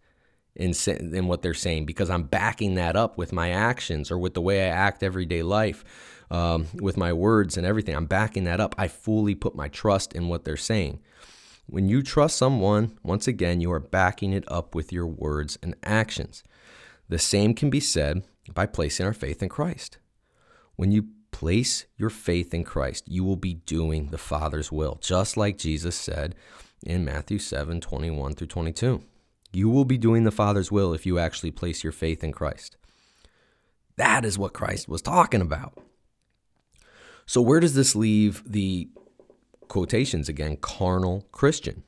in, 0.57 0.75
in 0.89 1.29
what 1.29 1.43
they're 1.43 1.55
saying 1.55 1.87
because 1.87 2.11
I'm 2.11 2.25
backing 2.25 2.75
that 2.75 2.97
up 2.97 3.17
with 3.17 3.33
my 3.33 3.51
actions 3.51 4.11
or 4.11 4.19
with 4.19 4.35
the 4.35 4.41
way 4.41 4.65
I 4.65 4.69
act 4.69 5.03
everyday 5.03 5.43
life, 5.43 5.85
um, 6.31 6.67
with 6.75 6.97
my 6.97 7.13
words 7.13 7.57
and 7.57 7.65
everything. 7.65 7.95
I'm 7.95 8.07
backing 8.07 8.45
that 8.45 8.61
up. 8.61 8.75
I 8.77 8.89
fully 8.89 9.35
put 9.35 9.55
my 9.55 9.69
trust 9.69 10.13
in 10.13 10.29
what 10.29 10.45
they're 10.45 10.57
saying. 10.57 11.01
When 11.67 11.89
you 11.89 12.03
trust 12.03 12.37
someone, 12.37 12.99
once 13.03 13.29
again, 13.29 13.61
you 13.61 13.71
are 13.73 13.81
backing 13.81 14.33
it 14.33 14.45
up 14.49 14.75
with 14.75 14.93
your 14.93 15.07
words 15.07 15.59
and 15.63 15.77
actions. 15.85 16.43
The 17.09 17.19
same 17.19 17.55
can 17.55 17.71
be 17.71 17.81
said 17.81 18.25
by 18.53 18.67
placing 18.67 19.07
our 19.07 19.13
faith 19.13 19.43
in 19.43 19.49
Christ. 19.49 19.99
When 20.77 20.93
you 20.93 21.09
place 21.39 21.87
your 21.97 22.11
faith 22.11 22.53
in 22.53 22.65
Christ, 22.65 23.05
you 23.07 23.25
will 23.25 23.37
be 23.37 23.55
doing 23.55 24.11
the 24.11 24.19
Father's 24.19 24.73
will, 24.73 24.99
just 25.01 25.37
like 25.37 25.59
Jesus 25.59 25.95
said 25.95 26.35
in 26.85 27.05
Matthew 27.05 27.39
7 27.39 27.81
21 27.81 28.35
through 28.35 28.47
22. 28.47 29.03
You 29.53 29.69
will 29.71 29.85
be 29.85 29.99
doing 29.99 30.25
the 30.25 30.31
Father's 30.31 30.73
will 30.73 30.93
if 30.93 31.07
you 31.07 31.19
actually 31.19 31.51
place 31.51 31.83
your 31.83 31.93
faith 31.93 32.23
in 32.23 32.33
Christ. 32.33 32.77
That 33.97 34.25
is 34.25 34.39
what 34.39 34.53
Christ 34.53 34.89
was 34.89 35.03
talking 35.03 35.41
about. 35.41 35.79
So, 37.25 37.41
where 37.41 37.61
does 37.61 37.75
this 37.75 37.95
leave 37.95 38.43
the 38.47 38.89
quotations 39.69 40.29
again, 40.29 40.57
carnal 40.57 41.27
Christian. 41.31 41.85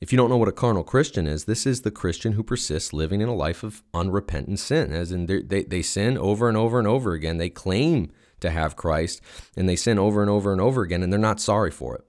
If 0.00 0.12
you 0.12 0.16
don't 0.16 0.28
know 0.28 0.36
what 0.36 0.48
a 0.48 0.52
carnal 0.52 0.82
Christian 0.82 1.26
is, 1.26 1.44
this 1.44 1.66
is 1.66 1.82
the 1.82 1.90
Christian 1.90 2.32
who 2.32 2.42
persists 2.42 2.92
living 2.92 3.20
in 3.20 3.28
a 3.28 3.34
life 3.34 3.62
of 3.62 3.82
unrepentant 3.94 4.58
sin, 4.58 4.92
as 4.92 5.12
in 5.12 5.26
they, 5.26 5.62
they 5.62 5.82
sin 5.82 6.18
over 6.18 6.48
and 6.48 6.56
over 6.56 6.78
and 6.78 6.88
over 6.88 7.12
again. 7.12 7.38
They 7.38 7.48
claim 7.48 8.10
to 8.44 8.50
have 8.50 8.76
Christ 8.76 9.20
and 9.56 9.68
they 9.68 9.76
sin 9.76 9.98
over 9.98 10.22
and 10.22 10.30
over 10.30 10.52
and 10.52 10.60
over 10.60 10.82
again, 10.82 11.02
and 11.02 11.12
they're 11.12 11.20
not 11.20 11.40
sorry 11.40 11.70
for 11.70 11.96
it. 11.96 12.04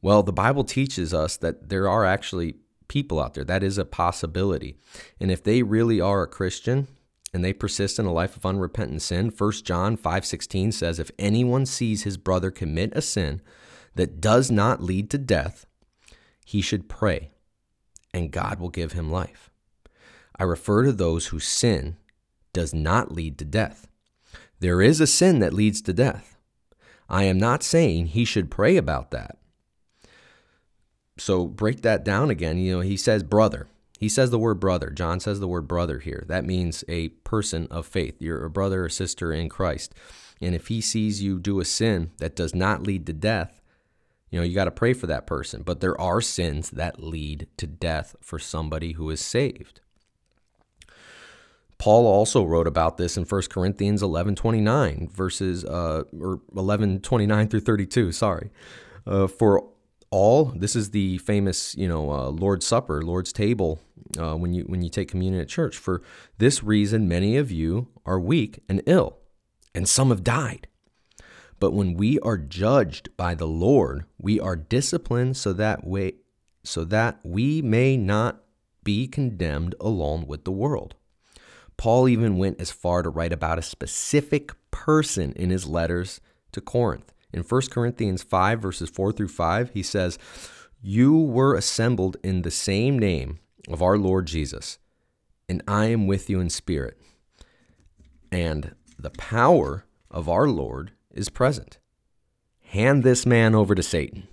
Well, 0.00 0.22
the 0.22 0.32
Bible 0.32 0.64
teaches 0.64 1.12
us 1.12 1.36
that 1.38 1.68
there 1.68 1.88
are 1.88 2.04
actually 2.04 2.56
people 2.88 3.20
out 3.20 3.34
there. 3.34 3.44
That 3.44 3.62
is 3.62 3.76
a 3.76 3.84
possibility. 3.84 4.76
And 5.20 5.30
if 5.30 5.42
they 5.42 5.62
really 5.62 6.00
are 6.00 6.22
a 6.22 6.28
Christian, 6.28 6.88
and 7.32 7.44
they 7.44 7.52
persist 7.52 7.98
in 7.98 8.06
a 8.06 8.12
life 8.12 8.36
of 8.36 8.44
unrepentant 8.44 9.02
sin 9.02 9.30
1 9.36 9.52
john 9.62 9.96
5.16 9.96 10.72
says 10.72 10.98
if 10.98 11.12
anyone 11.16 11.64
sees 11.64 12.02
his 12.02 12.16
brother 12.16 12.50
commit 12.50 12.92
a 12.96 13.00
sin 13.00 13.40
that 13.94 14.20
does 14.20 14.50
not 14.50 14.82
lead 14.82 15.10
to 15.10 15.18
death, 15.18 15.66
he 16.44 16.60
should 16.60 16.88
pray, 16.88 17.30
and 18.12 18.32
God 18.32 18.60
will 18.60 18.68
give 18.68 18.92
him 18.92 19.10
life. 19.10 19.50
I 20.38 20.44
refer 20.44 20.84
to 20.84 20.92
those 20.92 21.26
whose 21.26 21.46
sin 21.46 21.96
does 22.52 22.72
not 22.72 23.12
lead 23.12 23.38
to 23.38 23.44
death. 23.44 23.86
There 24.60 24.82
is 24.82 25.00
a 25.00 25.06
sin 25.06 25.40
that 25.40 25.54
leads 25.54 25.80
to 25.82 25.92
death. 25.92 26.36
I 27.08 27.24
am 27.24 27.38
not 27.38 27.62
saying 27.62 28.06
he 28.06 28.24
should 28.24 28.50
pray 28.50 28.76
about 28.76 29.10
that. 29.10 29.36
so 31.18 31.46
break 31.46 31.82
that 31.82 32.04
down 32.04 32.30
again. 32.30 32.56
You 32.58 32.76
know, 32.76 32.80
he 32.80 32.96
says 32.96 33.22
brother. 33.22 33.66
He 33.98 34.08
says 34.08 34.30
the 34.30 34.38
word 34.38 34.60
brother. 34.60 34.90
John 34.90 35.20
says 35.20 35.40
the 35.40 35.48
word 35.48 35.68
brother 35.68 35.98
here. 35.98 36.24
That 36.28 36.46
means 36.46 36.84
a 36.88 37.08
person 37.08 37.66
of 37.70 37.84
faith. 37.86 38.16
You're 38.20 38.46
a 38.46 38.50
brother 38.50 38.84
or 38.84 38.88
sister 38.88 39.30
in 39.32 39.50
Christ. 39.50 39.94
And 40.40 40.54
if 40.54 40.68
he 40.68 40.80
sees 40.80 41.22
you 41.22 41.38
do 41.38 41.60
a 41.60 41.66
sin 41.66 42.12
that 42.18 42.34
does 42.34 42.54
not 42.54 42.82
lead 42.82 43.06
to 43.06 43.12
death, 43.12 43.60
you 44.30 44.38
know, 44.38 44.44
you 44.44 44.54
got 44.54 44.64
to 44.64 44.70
pray 44.70 44.94
for 44.94 45.06
that 45.08 45.26
person. 45.26 45.62
But 45.62 45.80
there 45.80 46.00
are 46.00 46.22
sins 46.22 46.70
that 46.70 47.02
lead 47.02 47.48
to 47.58 47.66
death 47.66 48.16
for 48.22 48.38
somebody 48.38 48.92
who 48.92 49.10
is 49.10 49.20
saved. 49.20 49.80
Paul 51.80 52.06
also 52.06 52.44
wrote 52.44 52.66
about 52.66 52.98
this 52.98 53.16
in 53.16 53.24
1 53.24 53.42
Corinthians 53.48 54.02
11:29 54.02 55.10
verses 55.10 55.64
uh, 55.64 56.02
or 56.20 56.42
11:29 56.54 57.50
through 57.50 57.60
32, 57.60 58.12
sorry. 58.12 58.50
Uh, 59.06 59.26
for 59.26 59.66
all 60.10 60.52
this 60.54 60.76
is 60.76 60.90
the 60.90 61.16
famous 61.18 61.74
you 61.76 61.88
know 61.88 62.10
uh, 62.10 62.28
lord's 62.28 62.66
supper 62.66 63.00
lord's 63.00 63.32
table 63.32 63.80
uh, 64.18 64.34
when 64.34 64.52
you 64.52 64.64
when 64.64 64.82
you 64.82 64.90
take 64.90 65.08
communion 65.08 65.40
at 65.40 65.48
church. 65.48 65.78
For 65.78 66.02
this 66.36 66.62
reason 66.62 67.08
many 67.08 67.38
of 67.38 67.50
you 67.50 67.88
are 68.04 68.20
weak 68.20 68.62
and 68.68 68.82
ill 68.84 69.16
and 69.74 69.88
some 69.88 70.10
have 70.10 70.22
died. 70.22 70.68
But 71.58 71.72
when 71.72 71.94
we 71.94 72.18
are 72.20 72.36
judged 72.36 73.16
by 73.16 73.34
the 73.34 73.46
lord 73.46 74.04
we 74.18 74.38
are 74.38 74.54
disciplined 74.54 75.38
so 75.38 75.54
that 75.54 75.86
way 75.86 76.16
so 76.62 76.84
that 76.84 77.20
we 77.22 77.62
may 77.62 77.96
not 77.96 78.42
be 78.84 79.08
condemned 79.08 79.74
along 79.80 80.26
with 80.26 80.44
the 80.44 80.52
world 80.52 80.94
paul 81.80 82.08
even 82.08 82.36
went 82.36 82.60
as 82.60 82.70
far 82.70 83.02
to 83.02 83.10
write 83.10 83.32
about 83.32 83.58
a 83.58 83.62
specific 83.62 84.52
person 84.70 85.32
in 85.32 85.50
his 85.50 85.66
letters 85.66 86.20
to 86.52 86.60
corinth 86.60 87.12
in 87.32 87.42
1 87.42 87.62
Corinthians 87.70 88.22
5, 88.22 88.60
verses 88.60 88.90
4 88.90 89.12
through 89.12 89.28
5, 89.28 89.70
he 89.70 89.82
says, 89.82 90.18
You 90.82 91.16
were 91.16 91.54
assembled 91.54 92.16
in 92.22 92.42
the 92.42 92.50
same 92.50 92.98
name 92.98 93.38
of 93.68 93.82
our 93.82 93.96
Lord 93.96 94.26
Jesus, 94.26 94.78
and 95.48 95.62
I 95.68 95.86
am 95.86 96.06
with 96.06 96.28
you 96.28 96.40
in 96.40 96.50
spirit. 96.50 96.98
And 98.32 98.74
the 98.98 99.10
power 99.10 99.84
of 100.10 100.28
our 100.28 100.48
Lord 100.48 100.92
is 101.12 101.28
present. 101.28 101.78
Hand 102.62 103.02
this 103.02 103.26
man 103.26 103.54
over 103.54 103.74
to 103.74 103.82
Satan, 103.82 104.28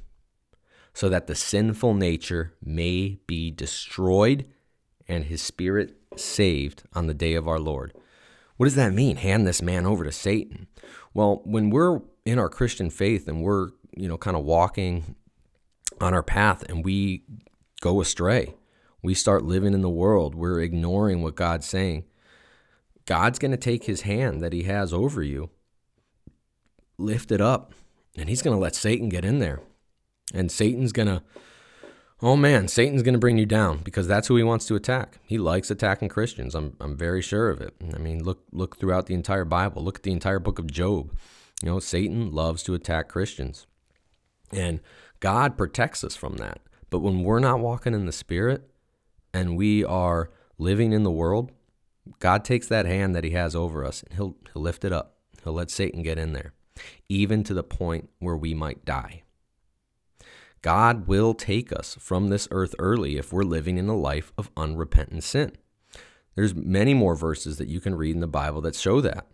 so 0.94 1.10
that 1.10 1.27
the 1.27 1.36
sinful 1.36 1.94
nature 1.94 2.54
may 2.63 3.20
be 3.27 3.51
destroyed 3.51 4.46
and 5.08 5.25
his 5.25 5.42
spirit 5.42 6.07
saved 6.20 6.84
on 6.94 7.08
the 7.08 7.14
day 7.14 7.34
of 7.34 7.48
our 7.48 7.60
Lord. 7.60 7.94
What 8.58 8.66
does 8.66 8.76
that 8.76 8.94
mean? 8.94 9.18
Hand 9.18 9.46
this 9.46 9.62
man 9.62 9.86
over 9.86 10.04
to 10.04 10.12
Satan. 10.12 10.68
Well, 11.14 11.42
when 11.46 11.70
we're 11.70 12.02
in 12.26 12.40
our 12.40 12.50
Christian 12.50 12.90
faith 12.90 13.28
and 13.28 13.42
we're, 13.42 13.70
you 13.96 14.08
know, 14.08 14.18
kind 14.18 14.36
of 14.36 14.44
walking 14.44 15.16
on 16.02 16.14
our 16.14 16.24
path 16.24 16.64
and 16.70 16.84
we 16.84 17.24
go 17.82 18.02
astray, 18.02 18.56
we 19.02 19.14
start 19.14 19.44
living 19.44 19.74
in 19.74 19.82
the 19.82 19.90
world, 19.90 20.36
we're 20.36 20.60
ignoring 20.60 21.22
what 21.22 21.36
God's 21.36 21.68
saying. 21.68 22.06
God's 23.06 23.40
going 23.40 23.52
to 23.52 23.58
take 23.58 23.86
his 23.86 24.02
hand 24.02 24.42
that 24.42 24.54
he 24.54 24.64
has 24.64 24.92
over 24.92 25.24
you, 25.24 25.50
lift 26.98 27.32
it 27.32 27.40
up, 27.40 27.74
and 28.18 28.28
he's 28.28 28.42
going 28.42 28.56
to 28.56 28.62
let 28.62 28.76
Satan 28.76 29.08
get 29.08 29.24
in 29.24 29.40
there. 29.40 29.62
And 30.34 30.52
Satan's 30.52 30.92
going 30.92 31.08
to, 31.08 31.24
oh 32.22 32.36
man, 32.36 32.68
Satan's 32.68 33.04
going 33.04 33.14
to 33.14 33.20
bring 33.20 33.38
you 33.38 33.46
down 33.46 33.80
because 33.80 34.08
that's 34.08 34.28
who 34.28 34.36
he 34.36 34.44
wants 34.44 34.66
to 34.68 34.76
attack. 34.76 35.20
He 35.24 35.38
likes 35.38 35.70
attacking 35.70 36.10
Christians. 36.10 36.56
I'm, 36.56 36.76
I'm 36.80 36.98
very 36.98 37.22
sure 37.22 37.50
of 37.50 37.62
it. 37.62 37.76
I 37.94 37.98
mean, 37.98 38.24
look, 38.24 38.44
look 38.52 38.78
throughout 38.78 39.06
the 39.06 39.14
entire 39.14 39.46
Bible, 39.46 39.84
look 39.84 39.98
at 39.98 40.04
the 40.04 40.12
entire 40.12 40.40
book 40.40 40.60
of 40.60 40.72
Job. 40.72 41.12
You 41.62 41.70
know, 41.70 41.80
Satan 41.80 42.32
loves 42.32 42.64
to 42.64 42.74
attack 42.74 43.08
Christians. 43.10 43.68
And 44.52 44.80
God 45.20 45.58
protects 45.58 46.04
us 46.04 46.16
from 46.16 46.38
that. 46.38 46.62
But 46.90 47.00
when 47.00 47.24
we're 47.24 47.40
not 47.40 47.60
walking 47.60 47.94
in 47.94 48.06
the 48.06 48.12
Spirit 48.12 48.70
and 49.34 49.58
we 49.58 49.84
are 49.84 50.30
living 50.58 50.94
in 50.94 51.04
the 51.04 51.12
world, 51.12 51.52
God 52.20 52.46
takes 52.46 52.68
that 52.68 52.86
hand 52.86 53.15
that 53.15 53.24
He 53.24 53.32
has 53.32 53.56
over 53.56 53.84
us 53.84 54.04
and 54.04 54.13
He'll, 54.13 54.36
he'll 54.54 54.62
lift 54.62 54.86
it 54.86 54.94
up. 54.94 55.18
He'll 55.44 55.54
let 55.54 55.70
Satan 55.70 56.04
get 56.04 56.18
in 56.18 56.34
there, 56.34 56.54
even 57.10 57.44
to 57.44 57.54
the 57.54 57.63
point 57.63 58.10
where 58.20 58.38
we 58.38 58.54
might 58.54 58.86
die. 58.86 59.24
God 60.67 61.08
will 61.08 61.34
take 61.34 61.71
us 61.71 61.95
from 61.97 62.27
this 62.27 62.45
earth 62.51 62.75
early 62.77 63.15
if 63.15 63.32
we're 63.32 63.43
living 63.43 63.77
in 63.77 63.88
a 63.88 63.95
life 63.95 64.34
of 64.38 64.51
unrepentant 64.58 65.23
sin. 65.23 65.53
There's 66.36 66.53
many 66.53 66.93
more 66.93 67.15
verses 67.15 67.58
that 67.58 67.69
you 67.69 67.80
can 67.80 67.95
read 67.95 68.15
in 68.15 68.19
the 68.19 68.27
Bible 68.27 68.60
that 68.63 68.75
show 68.75 68.99
that. 68.99 69.27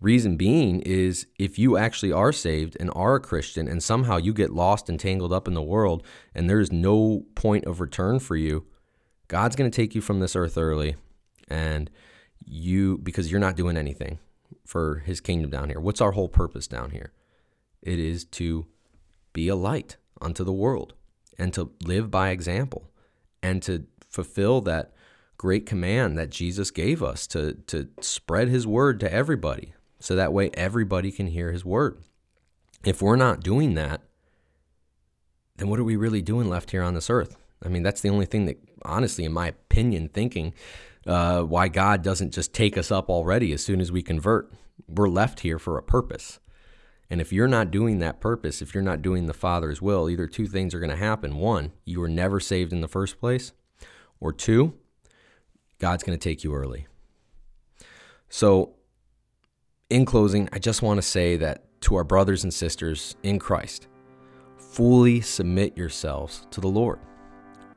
Reason 0.00 0.38
being 0.38 0.80
is 0.80 1.26
if 1.38 1.58
you 1.58 1.76
actually 1.76 2.12
are 2.12 2.32
saved 2.32 2.78
and 2.80 2.90
are 2.94 3.16
a 3.16 3.20
Christian 3.20 3.68
and 3.68 3.82
somehow 3.82 4.16
you 4.16 4.32
get 4.32 4.48
lost 4.48 4.88
and 4.88 4.98
tangled 4.98 5.34
up 5.34 5.48
in 5.48 5.52
the 5.52 5.60
world 5.60 6.02
and 6.34 6.48
there's 6.48 6.72
no 6.72 7.26
point 7.34 7.66
of 7.66 7.78
return 7.78 8.18
for 8.18 8.34
you, 8.34 8.64
God's 9.26 9.54
going 9.54 9.70
to 9.70 9.76
take 9.76 9.94
you 9.94 10.00
from 10.00 10.20
this 10.20 10.34
earth 10.34 10.56
early 10.56 10.96
and 11.48 11.90
you 12.46 12.96
because 12.96 13.30
you're 13.30 13.38
not 13.38 13.54
doing 13.54 13.76
anything 13.76 14.18
for 14.64 15.00
his 15.00 15.20
kingdom 15.20 15.50
down 15.50 15.68
here. 15.68 15.78
What's 15.78 16.00
our 16.00 16.12
whole 16.12 16.30
purpose 16.30 16.66
down 16.66 16.92
here? 16.92 17.12
It 17.82 17.98
is 17.98 18.24
to 18.24 18.64
be 19.34 19.48
a 19.48 19.54
light 19.54 19.98
unto 20.20 20.44
the 20.44 20.52
world 20.52 20.94
and 21.38 21.52
to 21.54 21.70
live 21.84 22.10
by 22.10 22.30
example 22.30 22.90
and 23.42 23.62
to 23.62 23.86
fulfill 24.08 24.60
that 24.62 24.92
great 25.36 25.66
command 25.66 26.18
that 26.18 26.30
Jesus 26.30 26.70
gave 26.70 27.02
us 27.02 27.26
to 27.28 27.54
to 27.66 27.88
spread 28.00 28.48
his 28.48 28.66
word 28.66 28.98
to 29.00 29.12
everybody 29.12 29.72
so 30.00 30.16
that 30.16 30.32
way 30.32 30.50
everybody 30.54 31.10
can 31.10 31.28
hear 31.28 31.52
his 31.52 31.64
word. 31.64 31.98
If 32.84 33.02
we're 33.02 33.16
not 33.16 33.42
doing 33.42 33.74
that, 33.74 34.02
then 35.56 35.68
what 35.68 35.80
are 35.80 35.84
we 35.84 35.96
really 35.96 36.22
doing 36.22 36.48
left 36.48 36.70
here 36.70 36.82
on 36.82 36.94
this 36.94 37.10
earth? 37.10 37.36
I 37.64 37.68
mean, 37.68 37.82
that's 37.82 38.00
the 38.00 38.08
only 38.08 38.26
thing 38.26 38.46
that, 38.46 38.58
honestly, 38.82 39.24
in 39.24 39.32
my 39.32 39.48
opinion, 39.48 40.08
thinking 40.08 40.54
uh, 41.06 41.42
why 41.42 41.68
God 41.68 42.02
doesn't 42.02 42.32
just 42.32 42.52
take 42.52 42.78
us 42.78 42.92
up 42.92 43.08
already 43.08 43.52
as 43.52 43.64
soon 43.64 43.80
as 43.80 43.90
we 43.90 44.02
convert. 44.02 44.52
We're 44.86 45.08
left 45.08 45.40
here 45.40 45.58
for 45.58 45.76
a 45.76 45.82
purpose. 45.82 46.38
And 47.10 47.20
if 47.20 47.32
you're 47.32 47.48
not 47.48 47.70
doing 47.70 47.98
that 48.00 48.20
purpose, 48.20 48.60
if 48.60 48.74
you're 48.74 48.82
not 48.82 49.02
doing 49.02 49.26
the 49.26 49.34
Father's 49.34 49.80
will, 49.80 50.10
either 50.10 50.26
two 50.26 50.46
things 50.46 50.74
are 50.74 50.80
going 50.80 50.90
to 50.90 50.96
happen. 50.96 51.36
One, 51.36 51.72
you 51.84 52.00
were 52.00 52.08
never 52.08 52.38
saved 52.38 52.72
in 52.72 52.80
the 52.82 52.88
first 52.88 53.18
place, 53.18 53.52
or 54.20 54.32
two, 54.32 54.74
God's 55.78 56.02
going 56.02 56.18
to 56.18 56.22
take 56.22 56.44
you 56.44 56.54
early. 56.54 56.86
So 58.28 58.74
in 59.88 60.04
closing, 60.04 60.48
I 60.52 60.58
just 60.58 60.82
want 60.82 60.98
to 60.98 61.02
say 61.02 61.36
that 61.36 61.64
to 61.82 61.94
our 61.94 62.04
brothers 62.04 62.44
and 62.44 62.52
sisters 62.52 63.16
in 63.22 63.38
Christ, 63.38 63.88
fully 64.58 65.20
submit 65.20 65.78
yourselves 65.78 66.46
to 66.50 66.60
the 66.60 66.68
Lord. 66.68 66.98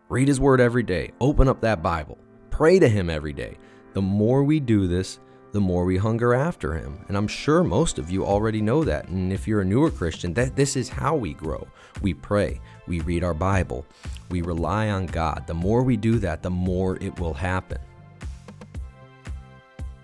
Read 0.10 0.28
His 0.28 0.41
Word 0.41 0.60
every 0.60 0.84
day, 0.84 1.12
open 1.22 1.48
up 1.48 1.62
that 1.62 1.82
Bible, 1.82 2.17
pray 2.50 2.80
to 2.80 2.89
Him 2.89 3.10
every 3.10 3.32
day. 3.32 3.58
The 3.94 4.02
more 4.02 4.44
we 4.44 4.60
do 4.60 4.88
this, 4.88 5.20
the 5.52 5.62
more 5.62 5.86
we 5.86 5.98
hunger 5.98 6.34
after 6.34 6.74
Him. 6.74 7.04
And 7.08 7.18
I'm 7.18 7.28
sure 7.28 7.64
most 7.64 8.00
of 8.00 8.10
you 8.10 8.26
already 8.26 8.62
know 8.62 8.84
that. 8.84 9.08
And 9.10 9.34
if 9.34 9.48
you're 9.48 9.62
a 9.62 9.66
newer 9.66 9.92
Christian, 9.92 10.34
that 10.36 10.56
this 10.56 10.76
is 10.76 10.90
how 10.90 11.16
we 11.16 11.34
grow. 11.34 11.68
We 12.02 12.14
pray, 12.14 12.62
we 12.88 13.02
read 13.02 13.24
our 13.24 13.34
Bible, 13.34 13.86
we 14.30 14.42
rely 14.42 14.90
on 14.90 15.08
God. 15.08 15.46
The 15.48 15.54
more 15.54 15.84
we 15.84 15.98
do 15.98 16.20
that, 16.20 16.42
the 16.42 16.50
more 16.50 16.98
it 16.98 17.20
will 17.20 17.34
happen. 17.34 17.80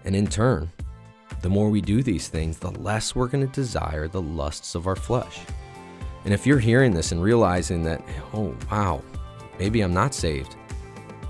And 0.04 0.16
in 0.16 0.28
turn, 0.28 0.72
the 1.42 1.50
more 1.50 1.70
we 1.70 1.82
do 1.82 2.02
these 2.02 2.28
things, 2.28 2.58
the 2.58 2.72
less 2.72 3.16
we're 3.16 3.28
going 3.28 3.46
to 3.46 3.54
desire 3.54 4.08
the 4.08 4.22
lusts 4.22 4.76
of 4.76 4.88
our 4.88 4.96
flesh. 4.96 5.40
And 6.26 6.34
if 6.34 6.46
you're 6.46 6.60
hearing 6.60 6.94
this 6.94 7.12
and 7.12 7.22
realizing 7.22 7.84
that, 7.84 8.02
oh, 8.34 8.56
wow, 8.72 9.02
maybe 9.60 9.82
I'm 9.82 9.94
not 9.94 10.14
saved 10.14 10.56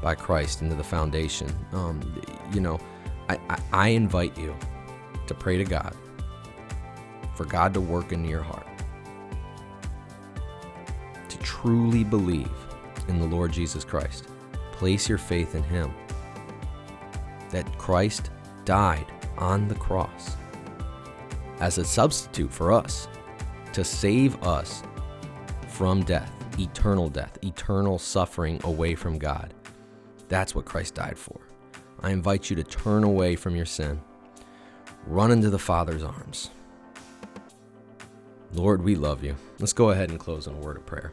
by 0.02 0.16
Christ 0.16 0.62
into 0.62 0.76
the 0.76 0.84
foundation, 0.84 1.54
um, 1.72 2.02
you 2.54 2.62
know, 2.62 2.80
I, 3.30 3.40
I, 3.50 3.60
I 3.74 3.88
invite 3.90 4.38
you 4.38 4.56
to 5.28 5.34
pray 5.34 5.58
to 5.58 5.64
God 5.64 5.96
for 7.38 7.46
God 7.46 7.74
to 7.76 7.82
work 7.82 8.12
in 8.12 8.26
your 8.26 8.42
heart, 8.42 8.66
to 11.30 11.38
truly 11.40 12.04
believe 12.04 12.50
in 13.08 13.20
the 13.20 13.28
Lord 13.28 13.52
Jesus 13.52 13.84
Christ. 13.84 14.28
Place 14.72 15.08
your 15.08 15.20
faith 15.20 15.54
in 15.54 15.64
Him. 15.64 15.94
That 17.52 17.78
Christ 17.78 18.32
died 18.66 19.06
on 19.38 19.68
the 19.68 19.76
cross 19.76 20.36
as 21.60 21.78
a 21.78 21.86
substitute 21.86 22.52
for 22.52 22.72
us 22.72 23.08
to 23.74 23.84
save 23.84 24.42
us 24.44 24.84
from 25.68 26.04
death, 26.04 26.32
eternal 26.60 27.08
death, 27.08 27.38
eternal 27.44 28.00
suffering 28.00 28.60
away 28.64 28.96
from 28.96 29.20
God. 29.20 29.54
That's 30.28 30.56
what 30.56 30.66
Christ 30.66 30.96
died 30.96 31.18
for. 31.18 31.47
I 32.02 32.12
invite 32.12 32.50
you 32.50 32.56
to 32.56 32.64
turn 32.64 33.04
away 33.04 33.36
from 33.36 33.56
your 33.56 33.66
sin, 33.66 34.02
run 35.06 35.32
into 35.32 35.50
the 35.50 35.60
Father's 35.60 36.04
arms. 36.04 36.52
Lord, 38.54 38.84
we 38.84 38.96
love 38.96 39.24
you. 39.24 39.36
Let's 39.60 39.74
go 39.74 39.90
ahead 39.90 40.10
and 40.10 40.20
close 40.20 40.48
in 40.48 40.54
a 40.54 40.60
word 40.60 40.78
of 40.78 40.86
prayer. 40.86 41.12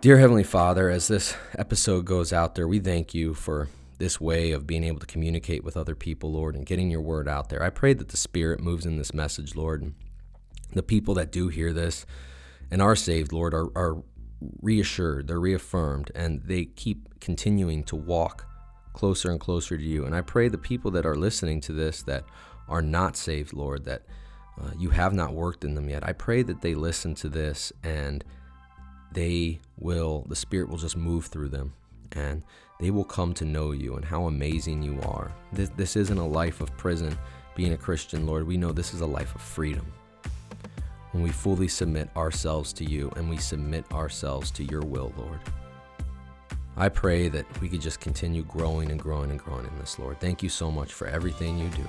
Dear 0.00 0.18
Heavenly 0.18 0.44
Father, 0.44 0.88
as 0.88 1.08
this 1.08 1.36
episode 1.58 2.04
goes 2.04 2.32
out 2.32 2.54
there, 2.54 2.68
we 2.68 2.78
thank 2.78 3.14
you 3.14 3.34
for 3.34 3.68
this 3.98 4.20
way 4.20 4.52
of 4.52 4.66
being 4.66 4.84
able 4.84 5.00
to 5.00 5.06
communicate 5.06 5.64
with 5.64 5.76
other 5.76 5.94
people, 5.94 6.32
Lord, 6.32 6.54
and 6.54 6.66
getting 6.66 6.90
your 6.90 7.00
word 7.00 7.28
out 7.28 7.48
there. 7.48 7.62
I 7.62 7.70
pray 7.70 7.92
that 7.94 8.08
the 8.08 8.16
Spirit 8.16 8.60
moves 8.60 8.86
in 8.86 8.98
this 8.98 9.14
message, 9.14 9.56
Lord. 9.56 9.82
And 9.82 9.94
the 10.72 10.82
people 10.82 11.14
that 11.14 11.32
do 11.32 11.48
hear 11.48 11.72
this 11.72 12.06
and 12.70 12.80
are 12.82 12.96
saved, 12.96 13.32
Lord, 13.32 13.54
are, 13.54 13.68
are 13.76 14.02
reassured, 14.60 15.28
they're 15.28 15.40
reaffirmed, 15.40 16.10
and 16.14 16.42
they 16.44 16.66
keep 16.66 17.20
continuing 17.20 17.82
to 17.84 17.96
walk 17.96 18.46
closer 18.94 19.30
and 19.30 19.38
closer 19.38 19.76
to 19.76 19.84
you. 19.84 20.06
And 20.06 20.14
I 20.14 20.22
pray 20.22 20.48
the 20.48 20.56
people 20.56 20.90
that 20.92 21.04
are 21.04 21.16
listening 21.16 21.60
to 21.62 21.72
this 21.72 22.02
that 22.04 22.24
are 22.68 22.80
not 22.80 23.16
saved, 23.16 23.52
Lord, 23.52 23.84
that 23.84 24.02
uh, 24.58 24.70
you 24.78 24.90
have 24.90 25.12
not 25.12 25.34
worked 25.34 25.64
in 25.64 25.74
them 25.74 25.88
yet, 25.88 26.06
I 26.06 26.12
pray 26.12 26.42
that 26.42 26.62
they 26.62 26.74
listen 26.74 27.14
to 27.16 27.28
this 27.28 27.72
and 27.82 28.24
they 29.12 29.60
will, 29.78 30.24
the 30.28 30.36
Spirit 30.36 30.68
will 30.68 30.78
just 30.78 30.96
move 30.96 31.26
through 31.26 31.48
them 31.48 31.74
and 32.12 32.42
they 32.80 32.90
will 32.90 33.04
come 33.04 33.34
to 33.34 33.44
know 33.44 33.72
you 33.72 33.96
and 33.96 34.04
how 34.04 34.26
amazing 34.26 34.82
you 34.82 35.00
are. 35.02 35.32
This, 35.52 35.70
this 35.70 35.96
isn't 35.96 36.18
a 36.18 36.26
life 36.26 36.60
of 36.60 36.76
prison 36.76 37.16
being 37.56 37.72
a 37.72 37.76
Christian, 37.76 38.26
Lord. 38.26 38.46
We 38.46 38.56
know 38.56 38.72
this 38.72 38.94
is 38.94 39.00
a 39.00 39.06
life 39.06 39.34
of 39.34 39.40
freedom. 39.40 39.86
When 41.12 41.22
we 41.22 41.30
fully 41.30 41.68
submit 41.68 42.08
ourselves 42.16 42.72
to 42.74 42.84
you 42.84 43.12
and 43.16 43.28
we 43.28 43.36
submit 43.36 43.90
ourselves 43.92 44.50
to 44.52 44.64
your 44.64 44.82
will, 44.82 45.12
Lord. 45.16 45.40
I 46.76 46.88
pray 46.88 47.28
that 47.28 47.46
we 47.60 47.68
could 47.68 47.80
just 47.80 48.00
continue 48.00 48.42
growing 48.42 48.90
and 48.90 49.00
growing 49.00 49.30
and 49.30 49.38
growing 49.38 49.66
in 49.66 49.78
this, 49.78 49.98
Lord. 49.98 50.18
Thank 50.20 50.42
you 50.42 50.48
so 50.48 50.70
much 50.70 50.92
for 50.92 51.06
everything 51.06 51.56
you 51.58 51.68
do. 51.68 51.86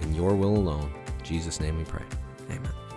In 0.00 0.14
your 0.14 0.34
will 0.34 0.56
alone, 0.56 0.90
in 1.18 1.24
Jesus' 1.24 1.60
name 1.60 1.76
we 1.76 1.84
pray. 1.84 2.04
Amen. 2.50 2.89